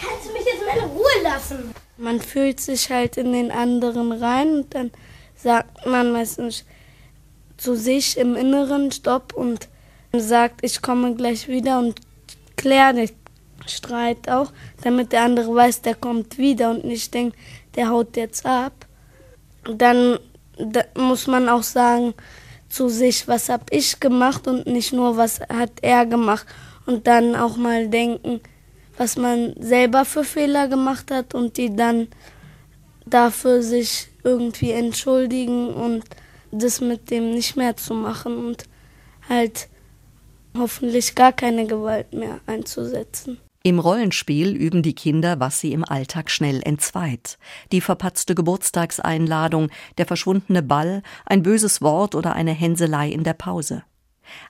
Kannst 0.00 0.28
du 0.28 0.32
mich 0.32 0.44
jetzt 0.44 0.64
mal 0.64 0.84
in 0.84 0.90
Ruhe 0.90 1.22
lassen? 1.24 1.74
Man 1.96 2.20
fühlt 2.20 2.60
sich 2.60 2.90
halt 2.90 3.16
in 3.16 3.32
den 3.32 3.50
anderen 3.50 4.12
rein 4.12 4.58
und 4.58 4.74
dann 4.74 4.92
sagt 5.34 5.84
man 5.84 6.12
meistens 6.12 6.64
zu 7.56 7.74
sich 7.74 8.16
im 8.16 8.36
Inneren 8.36 8.92
Stopp 8.92 9.32
und 9.34 9.68
sagt, 10.12 10.60
ich 10.62 10.80
komme 10.80 11.16
gleich 11.16 11.48
wieder 11.48 11.80
und 11.80 12.00
klärt 12.56 12.98
den 12.98 13.10
Streit 13.66 14.28
auch, 14.28 14.52
damit 14.82 15.10
der 15.10 15.22
andere 15.22 15.52
weiß, 15.52 15.82
der 15.82 15.96
kommt 15.96 16.38
wieder 16.38 16.70
und 16.70 16.84
nicht 16.84 17.12
denkt, 17.12 17.36
der 17.74 17.88
haut 17.88 18.16
jetzt 18.16 18.46
ab. 18.46 18.86
Dann 19.64 20.20
da 20.56 20.84
muss 20.96 21.26
man 21.26 21.48
auch 21.48 21.64
sagen 21.64 22.14
zu 22.68 22.88
sich, 22.88 23.26
was 23.26 23.48
habe 23.48 23.64
ich 23.70 23.98
gemacht 23.98 24.46
und 24.46 24.66
nicht 24.66 24.92
nur, 24.92 25.16
was 25.16 25.40
hat 25.40 25.72
er 25.82 26.06
gemacht 26.06 26.46
und 26.86 27.06
dann 27.06 27.34
auch 27.34 27.56
mal 27.56 27.88
denken, 27.88 28.40
was 28.96 29.16
man 29.16 29.54
selber 29.58 30.04
für 30.04 30.24
Fehler 30.24 30.68
gemacht 30.68 31.10
hat 31.10 31.34
und 31.34 31.56
die 31.56 31.74
dann 31.74 32.08
dafür 33.04 33.62
sich 33.62 34.08
irgendwie 34.24 34.72
entschuldigen 34.72 35.68
und 35.68 36.04
das 36.50 36.80
mit 36.80 37.10
dem 37.10 37.32
nicht 37.32 37.56
mehr 37.56 37.76
zu 37.76 37.94
machen 37.94 38.38
und 38.38 38.64
halt 39.28 39.68
hoffentlich 40.56 41.14
gar 41.14 41.32
keine 41.32 41.66
Gewalt 41.66 42.12
mehr 42.14 42.40
einzusetzen. 42.46 43.38
Im 43.62 43.80
Rollenspiel 43.80 44.54
üben 44.54 44.82
die 44.82 44.94
Kinder, 44.94 45.40
was 45.40 45.60
sie 45.60 45.72
im 45.72 45.84
Alltag 45.84 46.30
schnell 46.30 46.62
entzweit. 46.62 47.36
Die 47.72 47.80
verpatzte 47.80 48.36
Geburtstagseinladung, 48.36 49.70
der 49.98 50.06
verschwundene 50.06 50.62
Ball, 50.62 51.02
ein 51.24 51.42
böses 51.42 51.82
Wort 51.82 52.14
oder 52.14 52.34
eine 52.34 52.52
Hänselei 52.52 53.08
in 53.08 53.24
der 53.24 53.34
Pause. 53.34 53.82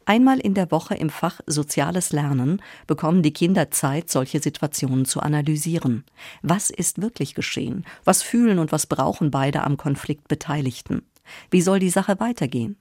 Einmal 0.05 0.39
in 0.39 0.55
der 0.55 0.71
Woche 0.71 0.95
im 0.95 1.11
Fach 1.11 1.41
Soziales 1.47 2.13
Lernen 2.13 2.63
bekommen 2.87 3.23
die 3.23 3.33
Kinder 3.33 3.71
Zeit, 3.71 4.11
solche 4.11 4.41
Situationen 4.41 5.05
zu 5.05 5.21
analysieren. 5.21 6.05
Was 6.43 6.71
ist 6.71 7.03
wirklich 7.03 7.35
geschehen? 7.35 7.85
Was 8.05 8.23
fühlen 8.23 8.59
und 8.59 8.73
was 8.73 8.87
brauchen 8.87 9.31
beide 9.31 9.63
am 9.63 9.77
Konflikt 9.77 10.29
Beteiligten? 10.29 11.03
Wie 11.51 11.63
soll 11.63 11.79
die 11.79 11.91
Sache 11.91 12.21
weitergehen? 12.21 12.77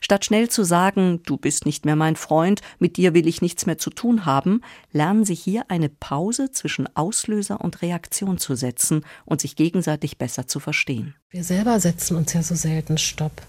Statt 0.00 0.24
schnell 0.24 0.48
zu 0.48 0.64
sagen, 0.64 1.20
du 1.24 1.36
bist 1.36 1.66
nicht 1.66 1.84
mehr 1.84 1.96
mein 1.96 2.16
Freund, 2.16 2.60
mit 2.78 2.96
dir 2.96 3.14
will 3.14 3.26
ich 3.26 3.42
nichts 3.42 3.66
mehr 3.66 3.78
zu 3.78 3.90
tun 3.90 4.24
haben, 4.24 4.62
lernen 4.92 5.24
sie 5.24 5.34
hier 5.34 5.64
eine 5.68 5.88
Pause 5.88 6.50
zwischen 6.50 6.88
Auslöser 6.96 7.60
und 7.60 7.82
Reaktion 7.82 8.38
zu 8.38 8.54
setzen 8.54 9.04
und 9.24 9.40
sich 9.40 9.56
gegenseitig 9.56 10.18
besser 10.18 10.46
zu 10.46 10.60
verstehen. 10.60 11.14
Wir 11.30 11.44
selber 11.44 11.78
setzen 11.80 12.16
uns 12.16 12.32
ja 12.32 12.42
so 12.42 12.54
selten 12.54 12.98
Stopp. 12.98 13.42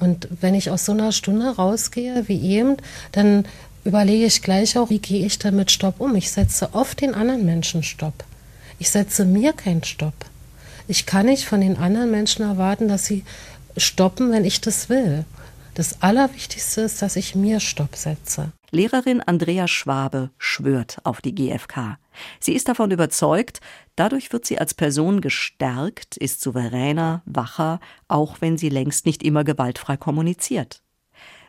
Und 0.00 0.28
wenn 0.40 0.54
ich 0.54 0.70
aus 0.70 0.86
so 0.86 0.92
einer 0.92 1.12
Stunde 1.12 1.56
rausgehe 1.56 2.24
wie 2.26 2.40
eben, 2.40 2.76
dann 3.12 3.44
überlege 3.84 4.26
ich 4.26 4.42
gleich 4.42 4.76
auch, 4.76 4.90
wie 4.90 4.98
gehe 4.98 5.24
ich 5.24 5.38
dann 5.38 5.56
mit 5.56 5.70
Stopp 5.70 6.00
um. 6.00 6.14
Ich 6.16 6.30
setze 6.30 6.74
oft 6.74 7.00
den 7.00 7.14
anderen 7.14 7.44
Menschen 7.44 7.82
Stopp. 7.82 8.24
Ich 8.78 8.90
setze 8.90 9.24
mir 9.24 9.52
keinen 9.52 9.84
Stopp. 9.84 10.14
Ich 10.88 11.06
kann 11.06 11.26
nicht 11.26 11.44
von 11.44 11.60
den 11.60 11.76
anderen 11.76 12.10
Menschen 12.10 12.44
erwarten, 12.44 12.88
dass 12.88 13.04
sie 13.04 13.24
stoppen, 13.76 14.32
wenn 14.32 14.44
ich 14.44 14.60
das 14.60 14.88
will. 14.88 15.24
Das 15.74 16.02
Allerwichtigste 16.02 16.80
ist, 16.80 17.00
dass 17.00 17.16
ich 17.16 17.34
mir 17.34 17.60
Stopp 17.60 17.94
setze. 17.94 18.52
Lehrerin 18.70 19.20
Andrea 19.20 19.68
Schwabe 19.68 20.30
schwört 20.38 20.98
auf 21.04 21.20
die 21.20 21.34
GfK. 21.34 21.98
Sie 22.38 22.54
ist 22.54 22.68
davon 22.68 22.90
überzeugt, 22.90 23.60
dadurch 23.96 24.32
wird 24.32 24.44
sie 24.46 24.58
als 24.58 24.74
Person 24.74 25.20
gestärkt, 25.20 26.16
ist 26.16 26.40
souveräner, 26.40 27.22
wacher, 27.24 27.80
auch 28.08 28.40
wenn 28.40 28.58
sie 28.58 28.68
längst 28.68 29.06
nicht 29.06 29.22
immer 29.22 29.44
gewaltfrei 29.44 29.96
kommuniziert. 29.96 30.82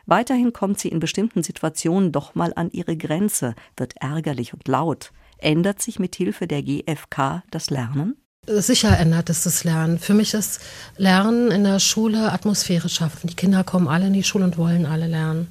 Weiterhin 0.06 0.52
kommt 0.52 0.78
sie 0.78 0.88
in 0.88 0.98
bestimmten 0.98 1.42
Situationen 1.42 2.12
doch 2.12 2.34
mal 2.34 2.52
an 2.56 2.70
ihre 2.70 2.96
Grenze, 2.96 3.54
wird 3.76 3.94
ärgerlich 4.00 4.52
und 4.52 4.66
laut. 4.66 5.12
Ändert 5.38 5.80
sich 5.80 5.98
mit 5.98 6.14
Hilfe 6.16 6.46
der 6.46 6.62
GfK 6.62 7.42
das 7.50 7.70
Lernen? 7.70 8.16
Sicher 8.46 8.98
ändert 8.98 9.30
es 9.30 9.44
das 9.44 9.62
Lernen. 9.62 10.00
Für 10.00 10.14
mich 10.14 10.34
ist 10.34 10.60
Lernen 10.96 11.52
in 11.52 11.62
der 11.62 11.78
Schule 11.78 12.32
Atmosphäre 12.32 12.88
schaffen. 12.88 13.28
Die 13.28 13.36
Kinder 13.36 13.62
kommen 13.62 13.86
alle 13.86 14.08
in 14.08 14.12
die 14.12 14.24
Schule 14.24 14.44
und 14.44 14.58
wollen 14.58 14.84
alle 14.84 15.06
lernen. 15.06 15.46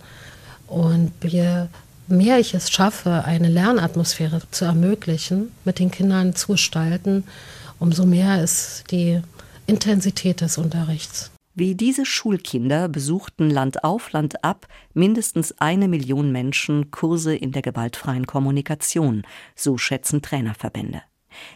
Und 0.68 1.14
je 1.24 1.68
mehr 2.12 2.40
ich 2.40 2.54
es 2.54 2.70
schaffe, 2.70 3.24
eine 3.26 3.50
Lernatmosphäre 3.50 4.42
zu 4.52 4.66
ermöglichen, 4.66 5.52
mit 5.66 5.80
den 5.80 5.92
Kindern 5.92 6.36
zu 6.36 6.54
gestalten, 6.54 7.24
umso 7.80 8.06
mehr 8.06 8.44
ist 8.44 8.84
die 8.92 9.22
Intensität 9.66 10.42
des 10.42 10.58
Unterrichts. 10.58 11.32
Wie 11.54 11.76
diese 11.76 12.06
Schulkinder 12.06 12.88
besuchten 12.88 13.50
Land 13.50 13.84
auf, 13.84 14.12
Land 14.14 14.44
ab 14.44 14.68
mindestens 14.94 15.60
eine 15.60 15.90
Million 15.90 16.32
Menschen 16.32 16.92
Kurse 16.92 17.36
in 17.36 17.52
der 17.52 17.62
gewaltfreien 17.62 18.26
Kommunikation, 18.26 19.24
so 19.56 19.78
schätzen 19.78 20.22
Trainerverbände. 20.22 21.02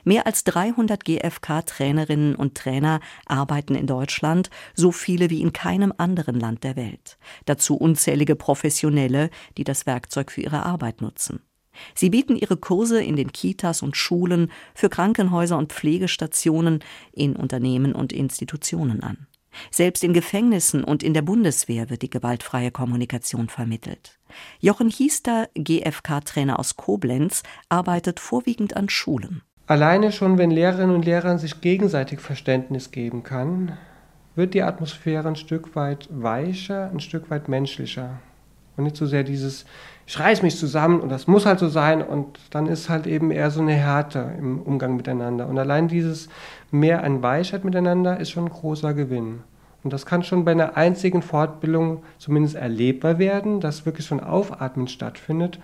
Mehr 0.03 0.25
als 0.25 0.43
300 0.43 1.03
GfK-Trainerinnen 1.03 2.35
und 2.35 2.55
Trainer 2.55 2.99
arbeiten 3.25 3.75
in 3.75 3.87
Deutschland, 3.87 4.49
so 4.73 4.91
viele 4.91 5.29
wie 5.29 5.41
in 5.41 5.53
keinem 5.53 5.93
anderen 5.97 6.39
Land 6.39 6.63
der 6.63 6.75
Welt. 6.75 7.17
Dazu 7.45 7.75
unzählige 7.75 8.35
Professionelle, 8.35 9.29
die 9.57 9.63
das 9.63 9.85
Werkzeug 9.85 10.31
für 10.31 10.41
ihre 10.41 10.65
Arbeit 10.65 11.01
nutzen. 11.01 11.41
Sie 11.93 12.09
bieten 12.09 12.35
ihre 12.35 12.57
Kurse 12.57 13.03
in 13.03 13.15
den 13.15 13.33
Kitas 13.33 13.81
und 13.81 13.97
Schulen, 13.97 14.51
für 14.73 14.89
Krankenhäuser 14.89 15.57
und 15.57 15.73
Pflegestationen, 15.73 16.79
in 17.11 17.35
Unternehmen 17.35 17.93
und 17.93 18.13
Institutionen 18.13 19.03
an. 19.03 19.27
Selbst 19.71 20.03
in 20.03 20.13
Gefängnissen 20.13 20.83
und 20.83 21.03
in 21.03 21.13
der 21.13 21.21
Bundeswehr 21.21 21.89
wird 21.89 22.01
die 22.01 22.09
gewaltfreie 22.09 22.71
Kommunikation 22.71 23.47
vermittelt. 23.47 24.19
Jochen 24.59 24.89
Hiester, 24.89 25.49
GfK-Trainer 25.55 26.59
aus 26.59 26.75
Koblenz, 26.75 27.43
arbeitet 27.69 28.19
vorwiegend 28.19 28.75
an 28.75 28.89
Schulen. 28.89 29.43
Alleine 29.67 30.11
schon, 30.11 30.37
wenn 30.37 30.51
Lehrerinnen 30.51 30.95
und 30.95 31.05
Lehrer 31.05 31.39
sich 31.39 31.59
gegenseitig 31.59 32.19
Verständnis 32.19 32.91
geben 32.91 33.23
kann, 33.23 33.71
wird 34.35 34.53
die 34.53 34.61
Atmosphäre 34.61 35.27
ein 35.27 35.35
Stück 35.35 35.75
weit 35.75 36.07
weicher, 36.11 36.91
ein 36.91 36.99
Stück 36.99 37.31
weit 37.31 37.49
menschlicher. 37.49 38.19
Und 38.77 38.83
nicht 38.83 38.95
so 38.95 39.07
sehr 39.07 39.23
dieses, 39.23 39.65
ich 40.05 40.19
reiß 40.19 40.43
mich 40.43 40.57
zusammen 40.57 40.99
und 40.99 41.09
das 41.09 41.25
muss 41.25 41.47
halt 41.47 41.57
so 41.57 41.67
sein 41.67 42.03
und 42.03 42.39
dann 42.51 42.67
ist 42.67 42.89
halt 42.89 43.07
eben 43.07 43.31
eher 43.31 43.49
so 43.49 43.61
eine 43.61 43.73
Härte 43.73 44.33
im 44.37 44.61
Umgang 44.61 44.97
miteinander. 44.97 45.47
Und 45.47 45.57
allein 45.57 45.87
dieses 45.87 46.29
mehr 46.69 47.03
an 47.03 47.23
Weichheit 47.23 47.63
miteinander 47.63 48.19
ist 48.19 48.29
schon 48.29 48.45
ein 48.45 48.51
großer 48.51 48.93
Gewinn. 48.93 49.39
Und 49.83 49.93
das 49.93 50.05
kann 50.05 50.23
schon 50.23 50.45
bei 50.45 50.51
einer 50.51 50.77
einzigen 50.77 51.21
Fortbildung 51.21 52.03
zumindest 52.19 52.55
erlebbar 52.55 53.17
werden, 53.17 53.61
dass 53.61 53.85
wirklich 53.85 54.11
ein 54.11 54.19
Aufatmen 54.19 54.87
stattfindet, 54.87 55.59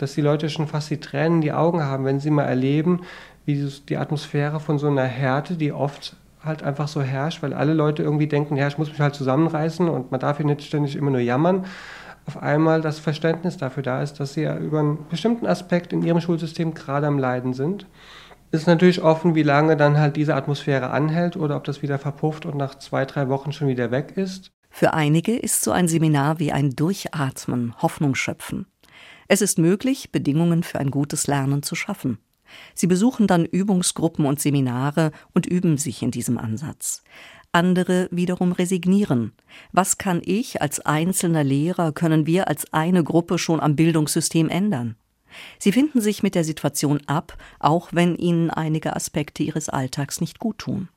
dass 0.00 0.14
die 0.14 0.22
Leute 0.22 0.48
schon 0.48 0.66
fast 0.66 0.90
die 0.90 0.98
Tränen 0.98 1.36
in 1.36 1.40
die 1.42 1.52
Augen 1.52 1.82
haben, 1.82 2.06
wenn 2.06 2.20
sie 2.20 2.30
mal 2.30 2.44
erleben, 2.44 3.02
wie 3.44 3.70
die 3.88 3.96
Atmosphäre 3.96 4.60
von 4.60 4.78
so 4.78 4.86
einer 4.86 5.04
Härte, 5.04 5.56
die 5.56 5.72
oft 5.72 6.16
halt 6.44 6.62
einfach 6.62 6.88
so 6.88 7.02
herrscht, 7.02 7.42
weil 7.42 7.52
alle 7.52 7.74
Leute 7.74 8.02
irgendwie 8.02 8.26
denken, 8.26 8.56
ja, 8.56 8.68
ich 8.68 8.78
muss 8.78 8.88
mich 8.88 9.00
halt 9.00 9.14
zusammenreißen 9.14 9.88
und 9.88 10.10
man 10.10 10.20
darf 10.20 10.38
hier 10.38 10.46
nicht 10.46 10.62
ständig 10.62 10.96
immer 10.96 11.10
nur 11.10 11.20
jammern, 11.20 11.66
auf 12.26 12.42
einmal 12.42 12.80
das 12.80 12.98
Verständnis 12.98 13.56
dafür 13.56 13.82
da 13.82 14.02
ist, 14.02 14.20
dass 14.20 14.34
sie 14.34 14.42
ja 14.42 14.56
über 14.56 14.80
einen 14.80 15.08
bestimmten 15.08 15.46
Aspekt 15.46 15.92
in 15.92 16.02
ihrem 16.02 16.20
Schulsystem 16.20 16.74
gerade 16.74 17.06
am 17.06 17.18
Leiden 17.18 17.54
sind. 17.54 17.86
Ist 18.52 18.66
natürlich 18.66 19.02
offen, 19.02 19.34
wie 19.34 19.42
lange 19.42 19.76
dann 19.76 19.98
halt 19.98 20.16
diese 20.16 20.34
Atmosphäre 20.34 20.90
anhält 20.90 21.36
oder 21.36 21.56
ob 21.56 21.64
das 21.64 21.82
wieder 21.82 21.98
verpufft 21.98 22.46
und 22.46 22.56
nach 22.56 22.76
zwei, 22.76 23.04
drei 23.04 23.28
Wochen 23.28 23.52
schon 23.52 23.68
wieder 23.68 23.90
weg 23.90 24.12
ist. 24.16 24.50
Für 24.70 24.94
einige 24.94 25.36
ist 25.36 25.62
so 25.62 25.72
ein 25.72 25.88
Seminar 25.88 26.38
wie 26.38 26.52
ein 26.52 26.70
Durchatmen, 26.70 27.74
Hoffnung 27.80 28.14
schöpfen. 28.14 28.66
Es 29.28 29.40
ist 29.40 29.58
möglich, 29.58 30.10
Bedingungen 30.10 30.62
für 30.62 30.78
ein 30.78 30.90
gutes 30.90 31.26
Lernen 31.26 31.62
zu 31.62 31.74
schaffen. 31.74 32.18
Sie 32.74 32.86
besuchen 32.86 33.26
dann 33.26 33.44
Übungsgruppen 33.44 34.26
und 34.26 34.40
Seminare 34.40 35.12
und 35.34 35.46
üben 35.46 35.76
sich 35.76 36.02
in 36.02 36.10
diesem 36.10 36.38
Ansatz. 36.38 37.02
Andere 37.52 38.08
wiederum 38.12 38.52
resignieren. 38.52 39.32
Was 39.72 39.98
kann 39.98 40.22
ich 40.24 40.62
als 40.62 40.80
einzelner 40.80 41.42
Lehrer, 41.42 41.92
können 41.92 42.26
wir 42.26 42.48
als 42.48 42.72
eine 42.72 43.02
Gruppe 43.02 43.38
schon 43.38 43.60
am 43.60 43.74
Bildungssystem 43.74 44.48
ändern? 44.48 44.96
Sie 45.58 45.72
finden 45.72 46.00
sich 46.00 46.22
mit 46.22 46.34
der 46.34 46.44
Situation 46.44 47.00
ab, 47.06 47.36
auch 47.58 47.90
wenn 47.92 48.16
ihnen 48.16 48.50
einige 48.50 48.94
Aspekte 48.94 49.42
ihres 49.42 49.68
Alltags 49.68 50.20
nicht 50.20 50.38
gut 50.38 50.58
tun. 50.58 50.88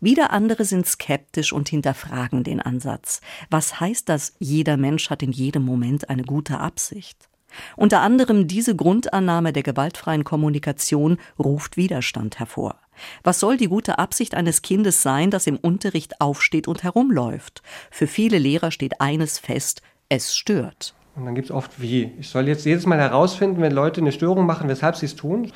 Wieder 0.00 0.32
andere 0.32 0.64
sind 0.64 0.84
skeptisch 0.86 1.52
und 1.52 1.68
hinterfragen 1.68 2.42
den 2.42 2.60
Ansatz. 2.60 3.20
Was 3.50 3.78
heißt 3.78 4.08
das, 4.08 4.34
jeder 4.40 4.76
Mensch 4.76 5.10
hat 5.10 5.22
in 5.22 5.30
jedem 5.30 5.64
Moment 5.64 6.10
eine 6.10 6.24
gute 6.24 6.58
Absicht? 6.58 7.28
Unter 7.76 8.00
anderem 8.00 8.46
diese 8.46 8.76
Grundannahme 8.76 9.52
der 9.52 9.62
gewaltfreien 9.62 10.24
Kommunikation 10.24 11.18
ruft 11.38 11.76
Widerstand 11.76 12.38
hervor. 12.38 12.76
Was 13.22 13.40
soll 13.40 13.56
die 13.56 13.68
gute 13.68 13.98
Absicht 13.98 14.34
eines 14.34 14.62
Kindes 14.62 15.02
sein, 15.02 15.30
das 15.30 15.46
im 15.46 15.56
Unterricht 15.56 16.20
aufsteht 16.20 16.68
und 16.68 16.82
herumläuft? 16.82 17.62
Für 17.90 18.06
viele 18.06 18.38
Lehrer 18.38 18.70
steht 18.70 19.00
eines 19.00 19.38
fest, 19.38 19.82
es 20.08 20.36
stört. 20.36 20.94
Und 21.14 21.26
dann 21.26 21.34
gibt 21.34 21.46
es 21.46 21.50
oft 21.50 21.80
wie. 21.80 22.12
Ich 22.18 22.28
soll 22.28 22.48
jetzt 22.48 22.64
jedes 22.64 22.86
Mal 22.86 22.98
herausfinden, 22.98 23.60
wenn 23.60 23.72
Leute 23.72 24.00
eine 24.00 24.12
Störung 24.12 24.46
machen, 24.46 24.68
weshalb 24.68 24.96
sie 24.96 25.06
es 25.06 25.16
tun. 25.16 25.52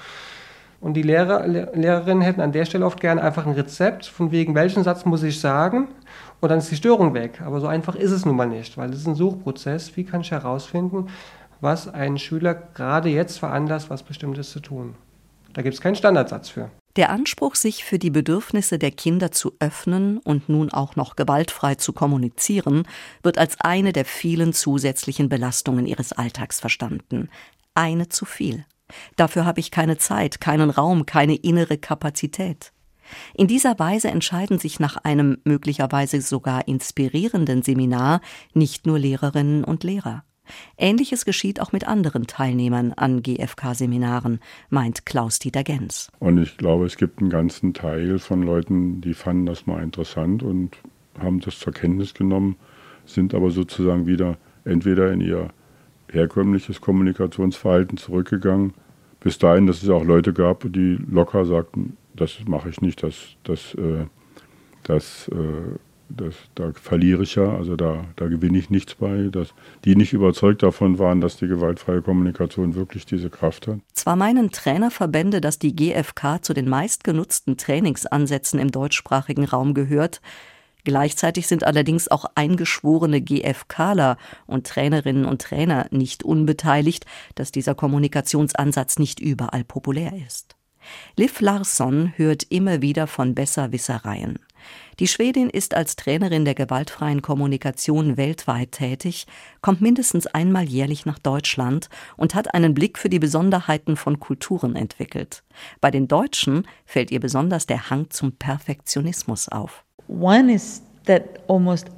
Und 0.81 0.95
die 0.95 1.03
Lehrer, 1.03 1.47
Lehrerinnen 1.47 2.23
hätten 2.23 2.43
an 2.43 2.53
der 2.53 2.67
Stelle 2.67 2.85
oft 2.85 3.01
gerne 3.01 3.23
einfach 3.23 3.47
ein 3.47 3.55
Rezept, 3.55 4.05
von 4.05 4.31
wegen 4.31 4.55
welchen 4.55 4.85
Satz 4.85 5.07
muss 5.07 5.23
ich 5.23 5.41
sagen 5.41 5.89
und 6.41 6.51
dann 6.51 6.59
ist 6.59 6.71
die 6.71 6.77
Störung 6.77 7.15
weg. 7.15 7.41
Aber 7.41 7.61
so 7.61 7.67
einfach 7.67 7.97
ist 7.97 8.11
es 8.11 8.27
nun 8.27 8.37
mal 8.37 8.47
nicht, 8.47 8.77
weil 8.77 8.91
es 8.91 8.99
ist 8.99 9.07
ein 9.07 9.15
Suchprozess. 9.15 9.97
Wie 9.97 10.05
kann 10.05 10.21
ich 10.21 10.31
herausfinden, 10.31 11.09
was 11.61 11.89
einen 11.89 12.19
Schüler 12.19 12.55
gerade 12.55 13.09
jetzt 13.09 13.39
veranlasst, 13.39 13.91
was 13.91 14.03
Bestimmtes 14.03 14.51
zu 14.51 14.61
tun. 14.61 14.95
Da 15.53 15.63
gibt 15.63 15.75
es 15.75 15.81
keinen 15.81 15.97
Standardsatz 15.97 16.49
für. 16.49 16.71
Der 16.97 17.11
Anspruch, 17.11 17.55
sich 17.57 17.85
für 17.85 17.99
die 17.99 18.11
Bedürfnisse 18.11 18.79
der 18.79 18.91
Kinder 18.91 19.31
zu 19.31 19.53
öffnen 19.59 20.19
und 20.19 20.49
nun 20.49 20.71
auch 20.71 20.97
noch 20.97 21.15
gewaltfrei 21.15 21.75
zu 21.75 21.93
kommunizieren, 21.93 22.89
wird 23.23 23.37
als 23.37 23.61
eine 23.61 23.93
der 23.93 24.07
vielen 24.07 24.55
zusätzlichen 24.55 25.29
Belastungen 25.29 25.87
ihres 25.87 26.13
Alltags 26.13 26.59
verstanden. 26.61 27.29
Eine 27.75 28.09
zu 28.09 28.25
viel. 28.25 28.65
Dafür 29.17 29.45
habe 29.45 29.61
ich 29.61 29.71
keine 29.71 29.99
Zeit, 29.99 30.41
keinen 30.41 30.71
Raum, 30.71 31.05
keine 31.05 31.37
innere 31.37 31.77
Kapazität. 31.77 32.73
In 33.35 33.47
dieser 33.47 33.79
Weise 33.79 34.09
entscheiden 34.09 34.59
sich 34.59 34.81
nach 34.81 34.97
einem 34.97 35.39
möglicherweise 35.45 36.21
sogar 36.21 36.67
inspirierenden 36.67 37.63
Seminar 37.63 38.21
nicht 38.55 38.87
nur 38.87 38.99
Lehrerinnen 38.99 39.65
und 39.65 39.85
Lehrer. 39.85 40.25
Ähnliches 40.79 41.25
geschieht 41.25 41.61
auch 41.61 41.73
mit 41.73 41.87
anderen 41.87 42.27
Teilnehmern 42.27 42.93
an 42.93 43.23
GfK-Seminaren, 43.23 44.41
meint 44.71 45.07
Klaus-Dieter 45.07 45.65
Gens. 45.65 46.11
Und 46.19 46.39
ich 46.39 46.57
glaube, 46.57 46.87
es 46.87 46.97
gibt 46.97 47.21
einen 47.21 47.31
ganzen 47.31 47.75
Teil 47.75 48.19
von 48.19 48.43
Leuten, 48.43 49.01
die 49.01 49.15
fanden 49.15 49.47
das 49.47 49.67
mal 49.67 49.83
interessant 49.83 50.43
und 50.43 50.77
haben 51.19 51.41
das 51.41 51.59
zur 51.59 51.73
Kenntnis 51.73 52.15
genommen, 52.15 52.57
sind 53.05 53.35
aber 53.35 53.51
sozusagen 53.51 54.07
wieder 54.07 54.37
entweder 54.65 55.13
in 55.13 55.21
ihr 55.21 55.51
herkömmliches 56.11 56.81
Kommunikationsverhalten 56.81 57.99
zurückgegangen. 57.99 58.75
Bis 59.21 59.39
dahin, 59.39 59.67
dass 59.67 59.83
es 59.83 59.89
auch 59.89 60.05
Leute 60.05 60.33
gab, 60.33 60.65
die 60.73 60.99
locker 61.11 61.45
sagten, 61.45 61.97
das 62.15 62.39
mache 62.47 62.69
ich 62.69 62.81
nicht, 62.81 63.03
das, 63.03 63.37
das, 63.45 63.75
äh, 63.75 64.07
das 64.85 65.29
äh, 65.29 65.79
das, 66.09 66.35
da 66.55 66.73
verliere 66.73 67.23
ich 67.23 67.35
ja, 67.35 67.55
also 67.55 67.77
da, 67.77 68.05
da 68.17 68.29
gewinne 68.29 68.59
ich 68.59 68.71
nichts 68.71 68.95
bei, 68.95 69.29
dass 69.31 69.55
die 69.85 69.97
nicht 69.97 70.13
überzeugt 70.13 70.63
davon 70.63 70.99
waren, 70.99 71.21
dass 71.21 71.37
die 71.37 71.49
gewaltfreie 71.49 72.03
Kommunikation 72.03 72.75
wirklich 72.75 73.07
diese 73.07 73.31
Kraft 73.31 73.67
hat. 73.67 73.79
Zwar 73.93 74.17
meinen 74.17 74.51
Trainerverbände, 74.51 75.41
dass 75.41 75.59
die 75.59 75.75
GfK 75.75 76.43
zu 76.43 76.55
den 76.55 76.69
meistgenutzten 76.69 77.57
Trainingsansätzen 77.57 78.61
im 78.61 78.71
deutschsprachigen 78.71 79.45
Raum 79.45 79.75
gehört, 79.75 80.21
Gleichzeitig 80.87 81.49
sind 81.49 81.65
allerdings 81.65 82.07
auch 82.07 82.27
eingeschworene 82.37 83.21
GfKler 83.21 84.17
und 84.47 84.69
Trainerinnen 84.69 85.25
und 85.25 85.43
Trainer 85.43 85.89
nicht 85.91 86.23
unbeteiligt, 86.23 87.07
dass 87.35 87.51
dieser 87.51 87.75
Kommunikationsansatz 87.75 89.01
nicht 89.01 89.19
überall 89.19 89.65
populär 89.65 90.13
ist. 90.25 90.55
Liv 91.17 91.41
Larsson 91.41 92.13
hört 92.15 92.45
immer 92.51 92.83
wieder 92.83 93.09
von 93.09 93.35
Besserwissereien. 93.35 94.39
Die 94.99 95.07
Schwedin 95.07 95.51
ist 95.51 95.75
als 95.75 95.97
Trainerin 95.97 96.45
der 96.45 96.55
gewaltfreien 96.55 97.23
Kommunikation 97.23 98.17
weltweit 98.17 98.73
tätig, 98.73 99.27
kommt 99.61 99.81
mindestens 99.81 100.27
einmal 100.27 100.65
jährlich 100.65 101.05
nach 101.05 101.19
Deutschland 101.19 101.89
und 102.17 102.35
hat 102.35 102.55
einen 102.55 102.75
Blick 102.75 102.99
für 102.99 103.09
die 103.09 103.19
Besonderheiten 103.19 103.97
von 103.97 104.21
Kulturen 104.21 104.77
entwickelt. 104.77 105.43
Bei 105.81 105.91
den 105.91 106.09
Deutschen 106.09 106.67
fällt 106.85 107.11
ihr 107.11 107.21
besonders 107.21 107.67
der 107.67 107.91
Hang 107.91 108.11
zum 108.11 108.33
Perfektionismus 108.33 109.49
auf. 109.49 109.85
One 110.09 110.53
is 110.53 110.83
that 111.05 111.25
almost 111.49 111.89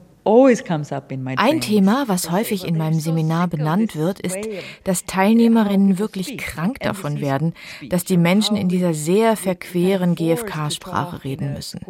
ein 1.36 1.60
Thema, 1.60 2.04
was 2.06 2.30
häufig 2.30 2.66
in 2.66 2.76
meinem 2.76 3.00
Seminar 3.00 3.48
benannt 3.48 3.96
wird, 3.96 4.20
ist, 4.20 4.38
dass 4.84 5.04
Teilnehmerinnen 5.04 5.98
wirklich 5.98 6.36
krank 6.36 6.80
davon 6.80 7.20
werden, 7.20 7.54
dass 7.88 8.04
die 8.04 8.16
Menschen 8.16 8.56
in 8.56 8.68
dieser 8.68 8.94
sehr 8.94 9.36
verqueren 9.36 10.14
GFK-Sprache 10.14 11.24
reden 11.24 11.54
müssen. 11.54 11.80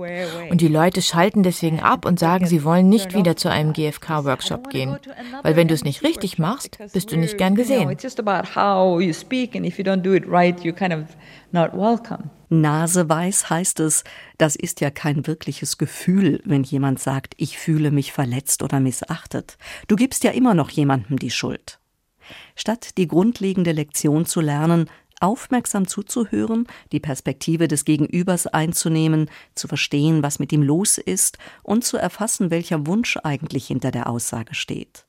Und 0.51 0.61
die 0.61 0.69
Leute 0.69 1.03
schalten 1.03 1.43
deswegen 1.43 1.81
ab 1.81 2.05
und 2.05 2.19
sagen, 2.19 2.47
sie 2.47 2.65
wollen 2.65 2.89
nicht 2.89 3.15
wieder 3.15 3.37
zu 3.37 3.51
einem 3.51 3.73
GFK-Workshop 3.73 4.71
gehen. 4.71 4.97
Weil 5.43 5.57
wenn 5.57 5.69
du 5.69 5.75
es 5.75 5.85
nicht 5.85 6.03
richtig 6.03 6.39
machst, 6.39 6.79
bist 6.93 7.13
du 7.13 7.17
nicht 7.17 7.39
gern 7.39 7.55
gesehen. 7.55 7.97
Not 11.51 11.73
welcome. 11.73 12.31
Naseweiß 12.51 13.51
heißt 13.51 13.81
es, 13.81 14.05
das 14.37 14.57
ist 14.57 14.81
ja 14.81 14.91
kein 14.91 15.27
wirkliches 15.27 15.79
Gefühl, 15.79 16.41
wenn 16.45 16.63
jemand 16.63 16.99
sagt, 16.99 17.35
ich 17.37 17.59
fühle 17.59 17.91
mich 17.91 18.13
verletzt 18.13 18.63
oder 18.63 18.81
missachtet. 18.81 19.57
Du 19.87 19.97
gibst 19.97 20.25
ja 20.25 20.31
immer 20.31 20.55
noch 20.55 20.71
jemandem 20.71 21.19
die 21.19 21.31
Schuld. 21.31 21.79
Statt 22.55 22.99
die 22.99 23.09
grundlegende 23.09 23.73
Lektion 23.73 24.27
zu 24.27 24.41
lernen, 24.41 24.91
aufmerksam 25.21 25.87
zuzuhören, 25.87 26.67
die 26.93 27.01
Perspektive 27.01 27.67
des 27.67 27.85
Gegenübers 27.85 28.47
einzunehmen, 28.47 29.31
zu 29.55 29.69
verstehen, 29.69 30.23
was 30.23 30.39
mit 30.39 30.53
ihm 30.53 30.63
los 30.63 30.99
ist 30.99 31.39
und 31.63 31.85
zu 31.85 31.97
erfassen, 31.97 32.51
welcher 32.51 32.87
Wunsch 32.87 33.17
eigentlich 33.23 33.67
hinter 33.67 33.91
der 33.91 34.09
Aussage 34.09 34.55
steht. 34.55 35.08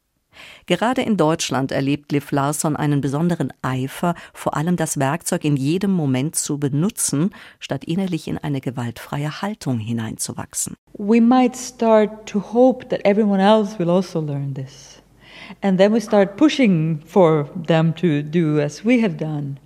Gerade 0.66 1.02
in 1.02 1.18
Deutschland 1.18 1.72
erlebt 1.72 2.12
Liv 2.12 2.32
Larsson 2.32 2.76
einen 2.76 3.02
besonderen 3.02 3.52
Eifer, 3.62 4.16
vor 4.34 4.56
allem 4.56 4.76
das 4.76 5.00
Werkzeug 5.00 5.44
in 5.44 5.56
jedem 5.56 5.92
Moment 5.92 6.36
zu 6.36 6.58
benutzen, 6.58 7.32
statt 7.60 7.84
innerlich 7.84 8.28
in 8.28 8.38
eine 8.38 8.62
gewaltfreie 8.62 9.42
Haltung 9.42 9.80
hineinzuwachsen. 9.80 10.76
We 10.94 11.22
might 11.22 11.56
start 11.56 12.26
to 12.28 12.42
hope 12.54 12.88
that 12.90 13.06
everyone 13.06 13.42
else 13.42 13.80
will 13.80 13.90
also 13.90 14.20
learn 14.22 14.54
this. 14.54 15.02
And 15.62 15.80
then 15.80 15.94
we 15.94 16.02
start 16.02 16.38
pushing 16.38 17.02
for 17.06 17.50
them 17.68 17.96
to 17.96 18.22
do 18.22 18.60
as 18.60 18.86
we 18.86 19.02
have 19.02 19.16
done. 19.16 19.58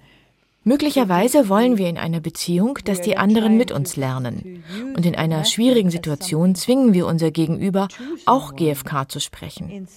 Möglicherweise 0.66 1.50
wollen 1.50 1.78
wir 1.78 1.90
in 1.90 1.98
einer 1.98 2.22
Beziehung, 2.22 2.80
dass 2.86 3.02
die 3.02 3.18
anderen 3.18 3.58
mit 3.58 3.72
uns 3.72 3.98
lernen. 3.98 4.64
Und 4.96 5.06
in 5.06 5.16
einer 5.16 5.44
schwierigen 5.44 5.90
Situation 5.90 6.56
zwingen 6.56 6.94
wir 6.94 7.06
unser 7.06 7.32
Gegenüber, 7.32 7.90
auch 8.26 8.56
GFK 8.56 9.10
zu 9.10 9.20
sprechen. 9.20 9.88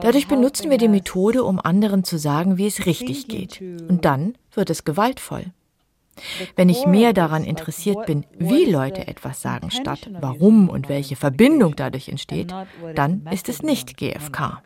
Dadurch 0.00 0.28
benutzen 0.28 0.70
wir 0.70 0.78
die 0.78 0.88
Methode, 0.88 1.44
um 1.44 1.60
anderen 1.60 2.04
zu 2.04 2.18
sagen, 2.18 2.56
wie 2.56 2.66
es 2.66 2.86
richtig 2.86 3.28
geht. 3.28 3.60
Und 3.60 4.04
dann 4.04 4.34
wird 4.54 4.70
es 4.70 4.84
gewaltvoll. 4.84 5.44
Wenn 6.56 6.68
ich 6.68 6.86
mehr 6.86 7.12
daran 7.12 7.44
interessiert 7.44 8.06
bin, 8.06 8.24
wie 8.38 8.64
Leute 8.64 9.08
etwas 9.08 9.40
sagen, 9.40 9.70
statt 9.70 10.10
warum 10.20 10.68
und 10.68 10.88
welche 10.88 11.16
Verbindung 11.16 11.74
dadurch 11.76 12.08
entsteht, 12.08 12.54
dann 12.94 13.26
ist 13.30 13.48
es 13.48 13.62
nicht 13.62 13.96
GFK. 13.96 14.62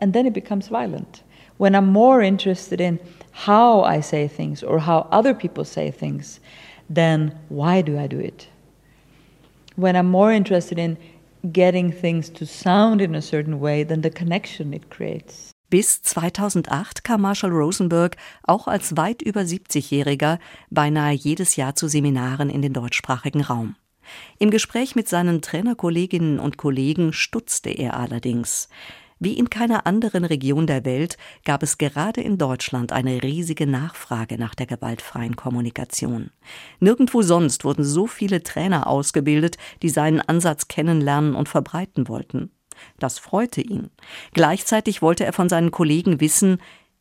And 0.00 0.12
then 0.12 0.26
it 0.26 0.34
becomes 0.34 0.70
violent. 0.70 1.24
When 1.56 1.74
I'm 1.74 1.86
more 1.86 2.22
interested 2.26 2.80
in 2.80 2.98
how 3.34 3.82
I 3.82 4.00
say 4.00 4.28
things 4.28 4.62
or 4.62 4.78
how 4.80 5.08
other 5.10 5.34
people 5.34 5.64
say 5.64 5.90
things 5.90 6.40
than 6.88 7.34
why 7.48 7.82
do 7.82 7.98
I 7.98 8.06
do 8.06 8.18
it. 8.18 8.48
When 9.76 9.96
I'm 9.96 10.10
more 10.10 10.32
interested 10.32 10.78
in 10.78 10.96
getting 11.52 11.92
things 11.92 12.32
to 12.34 12.46
sound 12.46 13.00
in 13.00 13.14
a 13.14 13.20
certain 13.20 13.60
way 13.60 13.84
than 13.84 14.02
the 14.02 14.10
connection 14.10 14.72
it 14.72 14.88
creates. 14.88 15.50
Bis 15.68 16.02
2008 16.02 17.02
kam 17.02 17.22
Marshall 17.22 17.50
Rosenberg 17.50 18.16
auch 18.44 18.68
als 18.68 18.96
weit 18.96 19.22
über 19.22 19.40
70-Jähriger 19.40 20.38
beinahe 20.70 21.14
jedes 21.14 21.56
Jahr 21.56 21.74
zu 21.74 21.88
Seminaren 21.88 22.48
in 22.48 22.62
den 22.62 22.72
deutschsprachigen 22.72 23.40
Raum. 23.40 23.74
Im 24.38 24.50
Gespräch 24.50 24.94
mit 24.94 25.08
seinen 25.08 25.42
Trainerkolleginnen 25.42 26.38
und 26.38 26.58
Kollegen 26.58 27.12
stutzte 27.12 27.70
er 27.70 27.98
allerdings. 27.98 28.68
Wie 29.24 29.38
in 29.38 29.48
keiner 29.48 29.86
anderen 29.86 30.26
Region 30.26 30.66
der 30.66 30.84
Welt 30.84 31.16
gab 31.46 31.62
es 31.62 31.78
gerade 31.78 32.20
in 32.20 32.36
Deutschland 32.36 32.92
eine 32.92 33.22
riesige 33.22 33.66
Nachfrage 33.66 34.36
nach 34.36 34.54
der 34.54 34.66
gewaltfreien 34.66 35.34
Kommunikation. 35.34 36.28
Nirgendwo 36.78 37.22
sonst 37.22 37.64
wurden 37.64 37.84
so 37.84 38.06
viele 38.06 38.42
Trainer 38.42 38.86
ausgebildet, 38.86 39.56
die 39.80 39.88
seinen 39.88 40.20
Ansatz 40.20 40.68
kennenlernen 40.68 41.34
und 41.34 41.48
verbreiten 41.48 42.06
wollten. 42.06 42.50
Das 42.98 43.18
freute 43.18 43.62
ihn. 43.62 43.88
Gleichzeitig 44.34 45.00
wollte 45.00 45.24
er 45.24 45.32
von 45.32 45.48
seinen 45.48 45.70
Kollegen 45.70 46.20
wissen, 46.20 46.58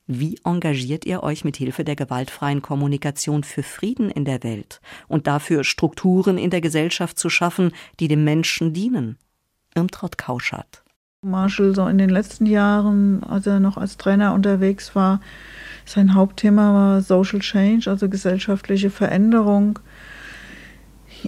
wie 0.07 0.39
engagiert 0.45 1.03
ihr 1.03 1.23
euch 1.23 1.43
mit 1.43 1.57
Hilfe 1.57 1.83
der 1.83 1.97
gewaltfreien 1.97 2.61
Kommunikation 2.61 3.43
für 3.43 3.63
Frieden 3.63 4.09
in 4.09 4.23
der 4.23 4.43
Welt 4.43 4.79
und 5.09 5.27
dafür 5.27 5.65
Strukturen 5.65 6.37
in 6.37 6.51
der 6.51 6.61
Gesellschaft 6.61 7.19
zu 7.19 7.29
schaffen, 7.29 7.73
die 7.99 8.07
dem 8.07 8.23
Menschen 8.23 8.71
dienen? 8.71 9.17
Irmtraut 9.75 10.17
Kauschert. 10.17 10.82
Marshall 11.23 11.73
so 11.75 11.87
in 11.87 11.97
den 11.97 12.09
letzten 12.09 12.45
Jahren, 12.45 13.23
als 13.23 13.47
er 13.47 13.59
noch 13.59 13.77
als 13.77 13.97
Trainer 13.97 14.33
unterwegs 14.33 14.95
war, 14.95 15.19
sein 15.85 16.13
Hauptthema 16.13 16.73
war 16.73 17.01
Social 17.01 17.39
Change, 17.39 17.89
also 17.89 18.09
gesellschaftliche 18.09 18.89
Veränderung. 18.89 19.79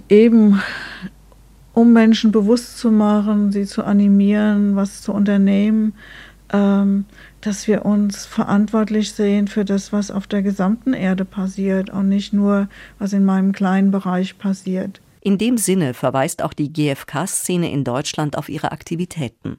Eben 0.08 0.60
um 1.72 1.92
Menschen 1.92 2.32
bewusst 2.32 2.78
zu 2.78 2.90
machen, 2.90 3.52
sie 3.52 3.66
zu 3.66 3.84
animieren, 3.84 4.76
was 4.76 5.02
zu 5.02 5.12
unternehmen, 5.12 5.92
ähm, 6.52 7.04
dass 7.42 7.68
wir 7.68 7.84
uns 7.84 8.24
verantwortlich 8.24 9.12
sehen 9.12 9.46
für 9.46 9.64
das, 9.64 9.92
was 9.92 10.10
auf 10.10 10.26
der 10.26 10.42
gesamten 10.42 10.94
Erde 10.94 11.24
passiert 11.24 11.90
und 11.90 12.08
nicht 12.08 12.32
nur, 12.32 12.68
was 12.98 13.12
in 13.12 13.24
meinem 13.24 13.52
kleinen 13.52 13.90
Bereich 13.90 14.38
passiert. 14.38 15.00
In 15.20 15.38
dem 15.38 15.58
Sinne 15.58 15.92
verweist 15.92 16.42
auch 16.42 16.52
die 16.52 16.72
GfK-Szene 16.72 17.70
in 17.70 17.84
Deutschland 17.84 18.38
auf 18.38 18.48
ihre 18.48 18.72
Aktivitäten. 18.72 19.58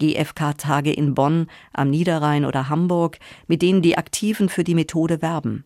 GfK-Tage 0.00 0.92
in 0.92 1.14
Bonn, 1.14 1.46
am 1.72 1.90
Niederrhein 1.90 2.44
oder 2.44 2.68
Hamburg, 2.68 3.18
mit 3.46 3.62
denen 3.62 3.82
die 3.82 3.98
Aktiven 3.98 4.48
für 4.48 4.64
die 4.64 4.74
Methode 4.74 5.22
werben. 5.22 5.64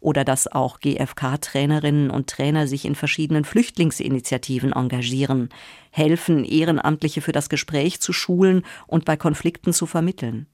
Oder 0.00 0.24
dass 0.24 0.46
auch 0.50 0.80
GfK-Trainerinnen 0.80 2.10
und 2.10 2.28
Trainer 2.28 2.66
sich 2.66 2.84
in 2.84 2.94
verschiedenen 2.94 3.44
Flüchtlingsinitiativen 3.44 4.72
engagieren, 4.72 5.48
helfen, 5.90 6.44
Ehrenamtliche 6.44 7.20
für 7.20 7.32
das 7.32 7.48
Gespräch 7.48 8.00
zu 8.00 8.12
schulen 8.12 8.62
und 8.86 9.04
bei 9.04 9.16
Konflikten 9.16 9.72
zu 9.72 9.86
vermitteln. 9.86 10.46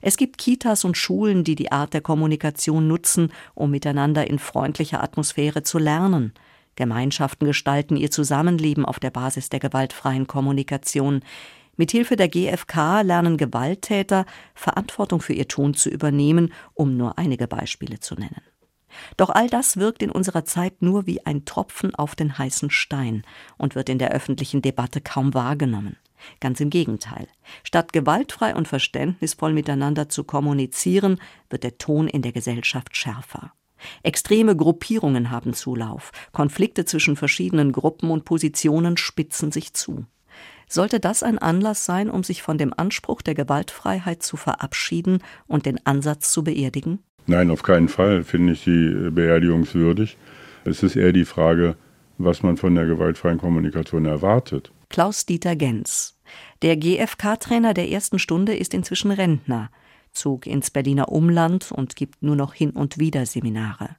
Es 0.00 0.16
gibt 0.16 0.38
Kitas 0.38 0.84
und 0.84 0.96
Schulen, 0.96 1.44
die 1.44 1.54
die 1.54 1.70
Art 1.72 1.94
der 1.94 2.00
Kommunikation 2.00 2.88
nutzen, 2.88 3.32
um 3.54 3.70
miteinander 3.70 4.26
in 4.28 4.38
freundlicher 4.38 5.02
Atmosphäre 5.02 5.62
zu 5.62 5.78
lernen. 5.78 6.32
Gemeinschaften 6.76 7.46
gestalten 7.46 7.96
ihr 7.96 8.10
Zusammenleben 8.10 8.84
auf 8.84 9.00
der 9.00 9.10
Basis 9.10 9.48
der 9.48 9.60
gewaltfreien 9.60 10.26
Kommunikation. 10.26 11.22
Mithilfe 11.76 12.16
der 12.16 12.28
GfK 12.28 13.02
lernen 13.02 13.36
Gewalttäter, 13.36 14.26
Verantwortung 14.54 15.20
für 15.20 15.34
ihr 15.34 15.48
Tun 15.48 15.74
zu 15.74 15.90
übernehmen, 15.90 16.52
um 16.74 16.96
nur 16.96 17.18
einige 17.18 17.46
Beispiele 17.46 18.00
zu 18.00 18.14
nennen. 18.14 18.42
Doch 19.16 19.30
all 19.30 19.48
das 19.48 19.76
wirkt 19.76 20.02
in 20.02 20.10
unserer 20.10 20.44
Zeit 20.44 20.80
nur 20.80 21.06
wie 21.06 21.24
ein 21.26 21.44
Tropfen 21.44 21.94
auf 21.94 22.14
den 22.14 22.38
heißen 22.38 22.70
Stein 22.70 23.24
und 23.58 23.74
wird 23.74 23.88
in 23.88 23.98
der 23.98 24.12
öffentlichen 24.12 24.62
Debatte 24.62 25.00
kaum 25.00 25.34
wahrgenommen. 25.34 25.96
Ganz 26.40 26.60
im 26.60 26.70
Gegenteil. 26.70 27.28
Statt 27.62 27.92
gewaltfrei 27.92 28.54
und 28.54 28.66
verständnisvoll 28.66 29.52
miteinander 29.52 30.08
zu 30.08 30.24
kommunizieren, 30.24 31.20
wird 31.50 31.62
der 31.62 31.78
Ton 31.78 32.08
in 32.08 32.22
der 32.22 32.32
Gesellschaft 32.32 32.96
schärfer. 32.96 33.52
Extreme 34.02 34.56
Gruppierungen 34.56 35.30
haben 35.30 35.52
Zulauf, 35.52 36.10
Konflikte 36.32 36.86
zwischen 36.86 37.16
verschiedenen 37.16 37.72
Gruppen 37.72 38.10
und 38.10 38.24
Positionen 38.24 38.96
spitzen 38.96 39.52
sich 39.52 39.74
zu. 39.74 40.06
Sollte 40.68 40.98
das 40.98 41.22
ein 41.22 41.38
Anlass 41.38 41.84
sein, 41.84 42.10
um 42.10 42.24
sich 42.24 42.42
von 42.42 42.58
dem 42.58 42.74
Anspruch 42.76 43.22
der 43.22 43.34
Gewaltfreiheit 43.34 44.22
zu 44.22 44.36
verabschieden 44.36 45.22
und 45.46 45.66
den 45.66 45.84
Ansatz 45.86 46.32
zu 46.32 46.42
beerdigen? 46.42 46.98
Nein, 47.26 47.50
auf 47.50 47.62
keinen 47.62 47.88
Fall 47.88 48.24
finde 48.24 48.52
ich 48.54 48.60
sie 48.60 49.10
beerdigungswürdig. 49.10 50.16
Es 50.64 50.82
ist 50.82 50.96
eher 50.96 51.12
die 51.12 51.24
Frage, 51.24 51.76
was 52.18 52.42
man 52.42 52.56
von 52.56 52.74
der 52.74 52.86
gewaltfreien 52.86 53.38
Kommunikation 53.38 54.06
erwartet. 54.06 54.72
Klaus-Dieter 54.88 55.56
Gens. 55.56 56.16
Der 56.62 56.76
GfK-Trainer 56.76 57.74
der 57.74 57.90
ersten 57.90 58.18
Stunde 58.18 58.56
ist 58.56 58.74
inzwischen 58.74 59.10
Rentner, 59.10 59.70
zog 60.12 60.46
ins 60.46 60.70
Berliner 60.70 61.10
Umland 61.10 61.70
und 61.72 61.96
gibt 61.96 62.22
nur 62.22 62.36
noch 62.36 62.54
hin 62.54 62.70
und 62.70 62.98
wieder 62.98 63.26
Seminare. 63.26 63.96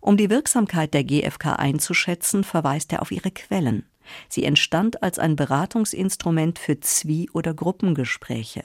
Um 0.00 0.16
die 0.16 0.30
Wirksamkeit 0.30 0.94
der 0.94 1.04
GfK 1.04 1.54
einzuschätzen, 1.58 2.44
verweist 2.44 2.92
er 2.92 3.02
auf 3.02 3.10
ihre 3.10 3.30
Quellen. 3.30 3.84
Sie 4.28 4.44
entstand 4.44 5.02
als 5.02 5.18
ein 5.18 5.36
Beratungsinstrument 5.36 6.58
für 6.58 6.80
Zwie- 6.80 7.30
oder 7.32 7.54
Gruppengespräche. 7.54 8.64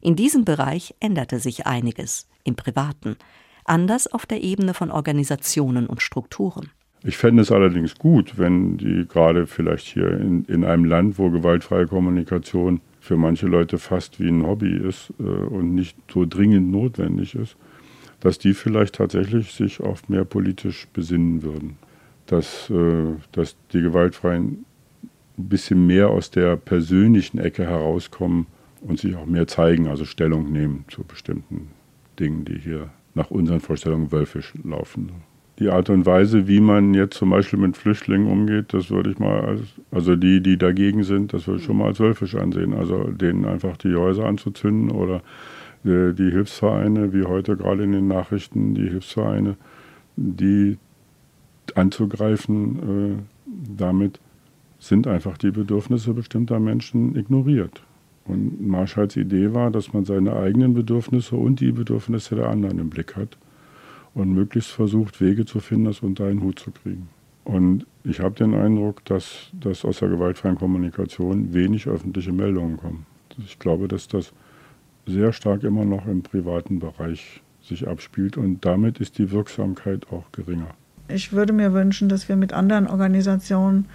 In 0.00 0.16
diesem 0.16 0.44
Bereich 0.44 0.94
änderte 1.00 1.38
sich 1.38 1.66
einiges, 1.66 2.28
im 2.44 2.56
Privaten, 2.56 3.16
anders 3.64 4.06
auf 4.06 4.26
der 4.26 4.42
Ebene 4.42 4.74
von 4.74 4.90
Organisationen 4.90 5.86
und 5.86 6.02
Strukturen. 6.02 6.70
Ich 7.04 7.16
fände 7.16 7.42
es 7.42 7.50
allerdings 7.50 7.96
gut, 7.96 8.38
wenn 8.38 8.76
die 8.76 9.06
gerade 9.08 9.46
vielleicht 9.46 9.86
hier 9.86 10.08
in, 10.12 10.44
in 10.44 10.64
einem 10.64 10.84
Land, 10.84 11.18
wo 11.18 11.30
gewaltfreie 11.30 11.86
Kommunikation 11.86 12.80
für 13.00 13.16
manche 13.16 13.48
Leute 13.48 13.78
fast 13.78 14.20
wie 14.20 14.28
ein 14.28 14.46
Hobby 14.46 14.76
ist 14.76 15.12
äh, 15.18 15.22
und 15.22 15.74
nicht 15.74 15.96
so 16.12 16.24
dringend 16.24 16.70
notwendig 16.70 17.34
ist, 17.34 17.56
dass 18.20 18.38
die 18.38 18.54
vielleicht 18.54 18.94
tatsächlich 18.94 19.52
sich 19.52 19.80
auf 19.80 20.08
mehr 20.08 20.24
politisch 20.24 20.86
besinnen 20.92 21.42
würden. 21.42 21.76
Dass, 22.26 22.70
äh, 22.70 23.16
dass 23.32 23.56
die 23.72 23.82
Gewaltfreien 23.82 24.64
ein 25.38 25.48
bisschen 25.48 25.86
mehr 25.86 26.10
aus 26.10 26.30
der 26.30 26.56
persönlichen 26.56 27.38
Ecke 27.38 27.64
herauskommen 27.64 28.46
und 28.80 28.98
sich 28.98 29.16
auch 29.16 29.26
mehr 29.26 29.46
zeigen, 29.46 29.88
also 29.88 30.04
Stellung 30.04 30.52
nehmen 30.52 30.84
zu 30.88 31.04
bestimmten 31.04 31.68
Dingen, 32.18 32.44
die 32.44 32.58
hier 32.58 32.90
nach 33.14 33.30
unseren 33.30 33.60
Vorstellungen 33.60 34.12
wölfisch 34.12 34.54
laufen. 34.64 35.10
Die 35.58 35.68
Art 35.68 35.90
und 35.90 36.06
Weise, 36.06 36.48
wie 36.48 36.60
man 36.60 36.94
jetzt 36.94 37.16
zum 37.16 37.30
Beispiel 37.30 37.58
mit 37.58 37.76
Flüchtlingen 37.76 38.26
umgeht, 38.26 38.72
das 38.72 38.90
würde 38.90 39.10
ich 39.10 39.18
mal 39.18 39.42
als, 39.42 39.60
also 39.90 40.16
die, 40.16 40.40
die 40.40 40.56
dagegen 40.56 41.04
sind, 41.04 41.32
das 41.32 41.46
würde 41.46 41.60
ich 41.60 41.66
schon 41.66 41.76
mal 41.76 41.88
als 41.88 42.00
wölfisch 42.00 42.34
ansehen. 42.34 42.72
Also 42.72 43.04
denen 43.04 43.44
einfach 43.44 43.76
die 43.76 43.94
Häuser 43.94 44.24
anzuzünden 44.24 44.90
oder 44.90 45.22
die, 45.84 46.14
die 46.14 46.30
Hilfsvereine, 46.30 47.12
wie 47.12 47.24
heute 47.24 47.56
gerade 47.56 47.84
in 47.84 47.92
den 47.92 48.08
Nachrichten, 48.08 48.74
die 48.74 48.88
Hilfsvereine, 48.88 49.56
die 50.16 50.78
anzugreifen, 51.74 53.18
äh, 53.18 53.22
damit 53.76 54.20
sind 54.82 55.06
einfach 55.06 55.38
die 55.38 55.52
Bedürfnisse 55.52 56.12
bestimmter 56.12 56.58
Menschen 56.58 57.14
ignoriert. 57.14 57.82
Und 58.24 58.66
Marschalls 58.66 59.16
Idee 59.16 59.54
war, 59.54 59.70
dass 59.70 59.92
man 59.92 60.04
seine 60.04 60.34
eigenen 60.34 60.74
Bedürfnisse 60.74 61.36
und 61.36 61.60
die 61.60 61.70
Bedürfnisse 61.70 62.34
der 62.34 62.48
anderen 62.48 62.80
im 62.80 62.90
Blick 62.90 63.14
hat 63.14 63.38
und 64.14 64.32
möglichst 64.32 64.70
versucht, 64.70 65.20
Wege 65.20 65.44
zu 65.44 65.60
finden, 65.60 65.84
das 65.84 66.00
unter 66.00 66.26
einen 66.26 66.42
Hut 66.42 66.58
zu 66.58 66.72
kriegen. 66.72 67.08
Und 67.44 67.86
ich 68.02 68.20
habe 68.20 68.34
den 68.34 68.54
Eindruck, 68.54 69.04
dass, 69.04 69.50
dass 69.52 69.84
aus 69.84 70.00
der 70.00 70.08
gewaltfreien 70.08 70.56
Kommunikation 70.56 71.54
wenig 71.54 71.86
öffentliche 71.86 72.32
Meldungen 72.32 72.76
kommen. 72.76 73.06
Ich 73.38 73.60
glaube, 73.60 73.86
dass 73.86 74.08
das 74.08 74.32
sehr 75.06 75.32
stark 75.32 75.62
immer 75.62 75.84
noch 75.84 76.06
im 76.06 76.22
privaten 76.22 76.80
Bereich 76.80 77.40
sich 77.62 77.86
abspielt 77.86 78.36
und 78.36 78.64
damit 78.64 78.98
ist 78.98 79.18
die 79.18 79.30
Wirksamkeit 79.30 80.08
auch 80.10 80.24
geringer. 80.32 80.74
Ich 81.08 81.32
würde 81.32 81.52
mir 81.52 81.72
wünschen, 81.72 82.08
dass 82.08 82.28
wir 82.28 82.36
mit 82.36 82.52
anderen 82.52 82.88
Organisationen 82.88 83.86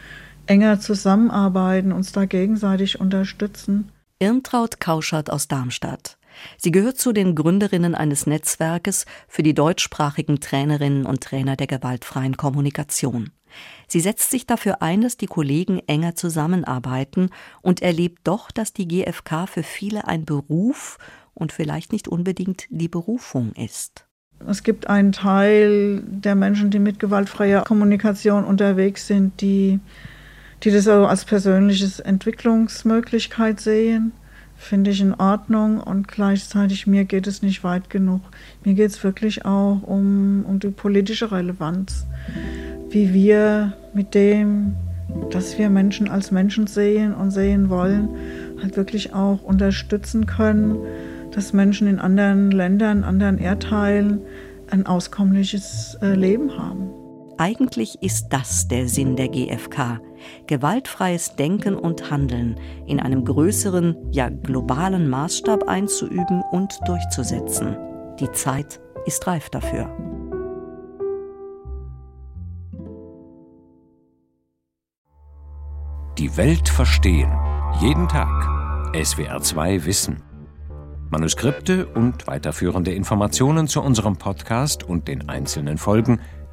enger 0.48 0.80
zusammenarbeiten, 0.80 1.92
uns 1.92 2.12
da 2.12 2.26
gegenseitig 2.26 3.00
unterstützen. 3.00 3.92
Irmtraut 4.20 4.80
Kauschert 4.80 5.30
aus 5.30 5.48
Darmstadt. 5.48 6.18
Sie 6.58 6.72
gehört 6.72 6.98
zu 6.98 7.14
den 7.14 7.36
Gründerinnen 7.36 7.96
eines 7.96 8.28
Netzwerkes 8.28 9.06
für 9.28 9.44
die 9.44 9.54
deutschsprachigen 9.54 10.40
Trainerinnen 10.40 11.06
und 11.06 11.24
Trainer 11.24 11.56
der 11.56 11.68
gewaltfreien 11.68 12.38
Kommunikation. 12.38 13.32
Sie 13.88 14.00
setzt 14.00 14.30
sich 14.30 14.46
dafür 14.46 14.82
ein, 14.82 15.02
dass 15.02 15.18
die 15.18 15.28
Kollegen 15.28 15.80
enger 15.88 16.16
zusammenarbeiten 16.16 17.30
und 17.62 17.82
erlebt 17.82 18.20
doch, 18.26 18.52
dass 18.52 18.74
die 18.74 18.88
GfK 18.88 19.48
für 19.48 19.64
viele 19.64 20.08
ein 20.08 20.26
Beruf 20.26 20.98
und 21.34 21.52
vielleicht 21.52 21.92
nicht 21.92 22.08
unbedingt 22.08 22.66
die 22.70 22.90
Berufung 22.90 23.54
ist. 23.54 24.06
Es 24.46 24.64
gibt 24.64 24.88
einen 24.88 25.14
Teil 25.14 26.04
der 26.06 26.36
Menschen, 26.36 26.70
die 26.70 26.80
mit 26.80 27.00
gewaltfreier 27.00 27.64
Kommunikation 27.64 28.44
unterwegs 28.44 29.08
sind, 29.08 29.42
die 29.42 29.80
die 30.64 30.72
das 30.72 30.88
also 30.88 31.06
als 31.06 31.26
persönliches 31.26 32.00
Entwicklungsmöglichkeit 32.00 33.60
sehen, 33.60 34.12
finde 34.58 34.90
ich 34.92 35.02
in 35.02 35.14
Ordnung 35.14 35.80
und 35.80 36.08
gleichzeitig 36.08 36.88
mir 36.88 37.06
geht 37.06 37.28
es 37.28 37.42
nicht 37.42 37.64
weit 37.64 37.90
genug. 37.90 38.22
Mir 38.64 38.74
geht 38.74 38.90
es 38.90 39.04
wirklich 39.04 39.46
auch 39.46 39.82
um, 39.84 40.46
um 40.48 40.60
die 40.60 40.70
politische 40.70 41.32
Relevanz, 41.32 42.06
wie 42.90 43.14
wir 43.14 43.74
mit 43.94 44.16
dem, 44.16 44.76
dass 45.30 45.58
wir 45.58 45.70
Menschen 45.70 46.10
als 46.10 46.32
Menschen 46.32 46.66
sehen 46.66 47.14
und 47.14 47.32
sehen 47.32 47.70
wollen, 47.70 48.10
halt 48.62 48.76
wirklich 48.76 49.14
auch 49.14 49.44
unterstützen 49.44 50.26
können, 50.26 50.78
dass 51.32 51.54
Menschen 51.54 51.88
in 51.88 52.00
anderen 52.00 52.50
Ländern, 52.50 53.04
anderen 53.04 53.38
Erdteilen 53.38 54.22
ein 54.72 54.88
auskömmliches 54.88 55.98
äh, 56.02 56.16
Leben 56.16 56.58
haben. 56.58 56.97
Eigentlich 57.40 58.02
ist 58.02 58.30
das 58.30 58.68
der 58.68 58.88
Sinn 58.88 59.16
der 59.16 59.28
GfK. 59.28 60.02
Gewaltfreies 60.48 61.36
Denken 61.36 61.76
und 61.76 62.10
Handeln 62.10 62.60
in 62.88 63.00
einem 63.00 63.24
größeren, 63.26 63.96
ja 64.12 64.30
globalen 64.30 65.08
Maßstab 65.08 65.68
einzuüben 65.68 66.42
und 66.52 66.80
durchzusetzen. 66.88 67.78
Die 68.20 68.32
Zeit 68.32 68.80
ist 69.06 69.28
reif 69.28 69.50
dafür. 69.52 69.88
Die 76.18 76.36
Welt 76.36 76.68
verstehen. 76.68 77.32
Jeden 77.80 78.08
Tag. 78.08 78.32
SWR2 78.96 79.86
Wissen. 79.86 80.24
Manuskripte 81.12 81.86
und 81.86 82.26
weiterführende 82.26 82.94
Informationen 82.94 83.68
zu 83.68 83.82
unserem 83.82 84.18
Podcast 84.18 84.84
und 84.84 85.08
den 85.08 85.30
einzelnen 85.30 85.78
Folgen 85.78 86.20